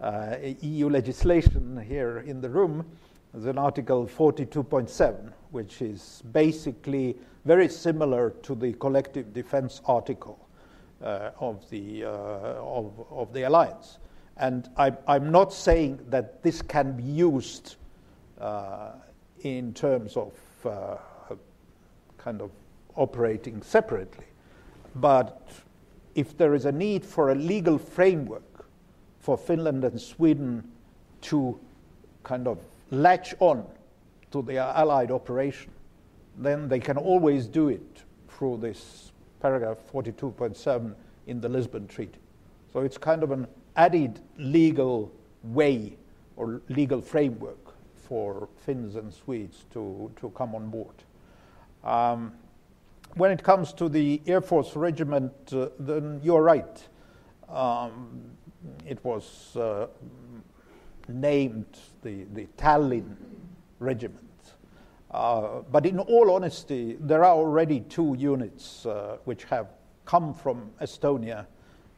[0.00, 2.84] uh, EU legislation here in the room.
[3.34, 10.38] is an article 42.7, which is basically very similar to the collective defense article
[11.02, 13.98] uh, of, the, uh, of, of the alliance.
[14.38, 17.76] And I, am not saying that this can be used
[18.40, 18.92] uh,
[19.40, 20.32] in terms of
[20.64, 20.96] uh,
[22.18, 22.50] kind of
[22.96, 24.26] operating separately.
[24.96, 25.48] But
[26.14, 28.55] if there is a need for a legal framework
[29.26, 30.62] for Finland and Sweden
[31.20, 31.58] to
[32.22, 32.60] kind of
[32.92, 33.66] latch on
[34.30, 35.72] to their Allied operation,
[36.38, 39.10] then they can always do it through this
[39.40, 40.94] paragraph 42.7
[41.26, 42.20] in the Lisbon Treaty.
[42.72, 45.10] So it's kind of an added legal
[45.42, 45.96] way
[46.36, 50.94] or legal framework for Finns and Swedes to, to come on board.
[51.82, 52.32] Um,
[53.14, 56.88] when it comes to the Air Force Regiment, uh, then you're right.
[57.48, 58.30] Um,
[58.86, 59.86] it was uh,
[61.08, 63.16] named the, the Tallinn
[63.78, 64.22] Regiment.
[65.10, 69.68] Uh, but in all honesty, there are already two units uh, which have
[70.04, 71.46] come from Estonia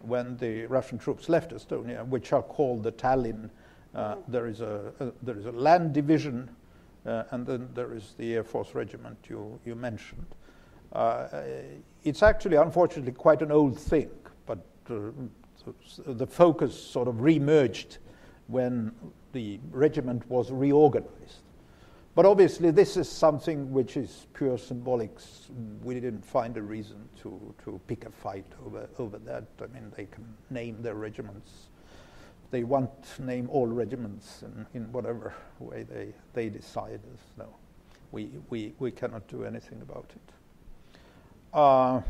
[0.00, 3.50] when the Russian troops left Estonia, which are called the Tallinn.
[3.94, 6.48] Uh, there, is a, a, there is a land division,
[7.06, 10.26] uh, and then there is the Air Force Regiment you, you mentioned.
[10.92, 11.26] Uh,
[12.04, 14.10] it's actually, unfortunately, quite an old thing,
[14.88, 17.98] the focus sort of re-emerged
[18.46, 18.92] when
[19.32, 21.42] the regiment was reorganized.
[22.14, 25.50] But obviously, this is something which is pure symbolics.
[25.84, 29.44] We didn't find a reason to, to pick a fight over, over that.
[29.62, 31.68] I mean, they can name their regiments.
[32.50, 37.00] They want to name all regiments in, in whatever way they, they decide.
[37.36, 37.54] No,
[38.10, 40.32] we, we, we cannot do anything about it.
[41.52, 42.00] Uh,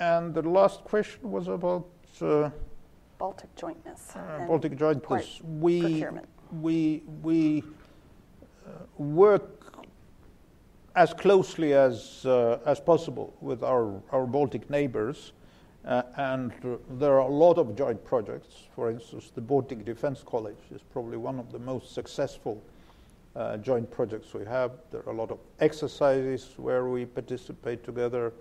[0.00, 1.86] and the last question was about
[2.22, 2.50] uh,
[3.18, 4.12] Baltic jointness.
[4.14, 5.40] Uh, Baltic jointness.
[5.42, 6.04] We,
[6.60, 7.62] we, we
[8.96, 9.64] work
[10.96, 15.32] as closely as, uh, as possible with our, our Baltic neighbors.
[15.84, 18.54] Uh, and uh, there are a lot of joint projects.
[18.74, 22.62] For instance, the Baltic Defense College is probably one of the most successful
[23.36, 24.72] uh, joint projects we have.
[24.90, 28.32] There are a lot of exercises where we participate together.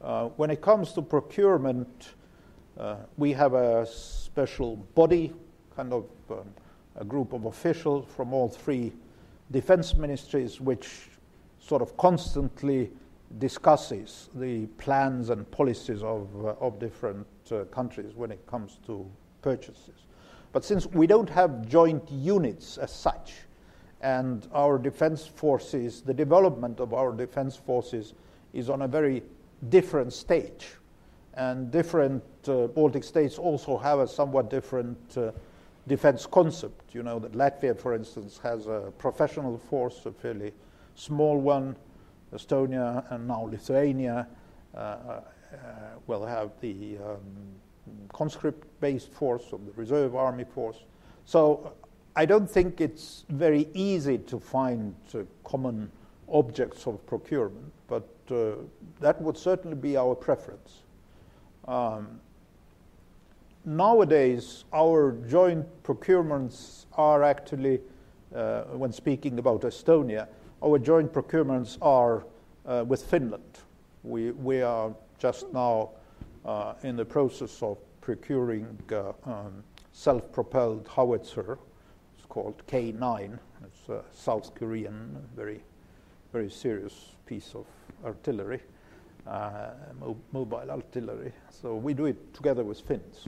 [0.00, 2.17] Uh, when it comes to procurement, uh,
[3.16, 5.32] we have a special body,
[5.76, 6.44] kind of um,
[6.96, 8.92] a group of officials from all three
[9.50, 11.08] defense ministries which
[11.60, 12.90] sort of constantly
[13.38, 19.06] discusses the plans and policies of, uh, of different uh, countries when it comes to
[19.42, 20.06] purchases.
[20.52, 23.34] But since we don't have joint units as such,
[24.00, 28.14] and our defense forces, the development of our defense forces
[28.52, 29.22] is on a very
[29.68, 30.68] different stage,
[31.38, 35.30] and different uh, Baltic states also have a somewhat different uh,
[35.86, 36.94] defense concept.
[36.94, 40.52] You know that Latvia, for instance, has a professional force, a fairly
[40.94, 41.76] small one.
[42.34, 44.26] Estonia and now Lithuania
[44.74, 45.20] uh, uh,
[46.06, 47.20] will have the um,
[48.12, 50.84] conscript-based force or the reserve army force.
[51.24, 51.72] So
[52.16, 55.90] I don't think it's very easy to find uh, common
[56.30, 58.56] objects of procurement, but uh,
[59.00, 60.82] that would certainly be our preference.
[61.68, 62.20] Um,
[63.66, 67.80] nowadays, our joint procurements are actually,
[68.34, 70.28] uh, when speaking about Estonia,
[70.64, 72.24] our joint procurements are
[72.64, 73.58] uh, with Finland.
[74.02, 75.90] We, we are just now
[76.46, 79.62] uh, in the process of procuring uh, um,
[79.92, 81.58] self propelled howitzer.
[82.16, 83.38] It's called K 9.
[83.64, 85.60] It's a South Korean, very,
[86.32, 86.94] very serious
[87.26, 87.66] piece of
[88.06, 88.62] artillery.
[89.28, 91.32] Uh, mo- mobile artillery.
[91.50, 93.26] So we do it together with Finns.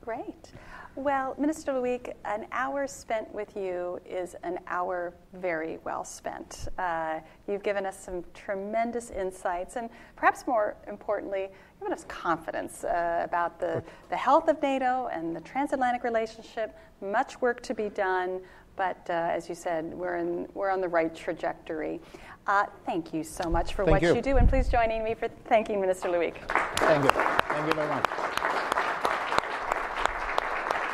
[0.00, 0.52] Great.
[0.96, 6.68] Well, Minister Luik, an hour spent with you is an hour very well spent.
[6.78, 13.20] Uh, you've given us some tremendous insights, and perhaps more importantly, given us confidence uh,
[13.22, 16.74] about the, the health of NATO and the transatlantic relationship.
[17.02, 18.40] Much work to be done,
[18.78, 22.00] but uh, as you said, we're, in, we're on the right trajectory.
[22.46, 24.14] Uh, thank you so much for thank what you.
[24.14, 26.36] you do, and please join me for thanking Minister Luik.
[26.76, 27.10] Thank you.
[27.10, 28.74] Thank you very much.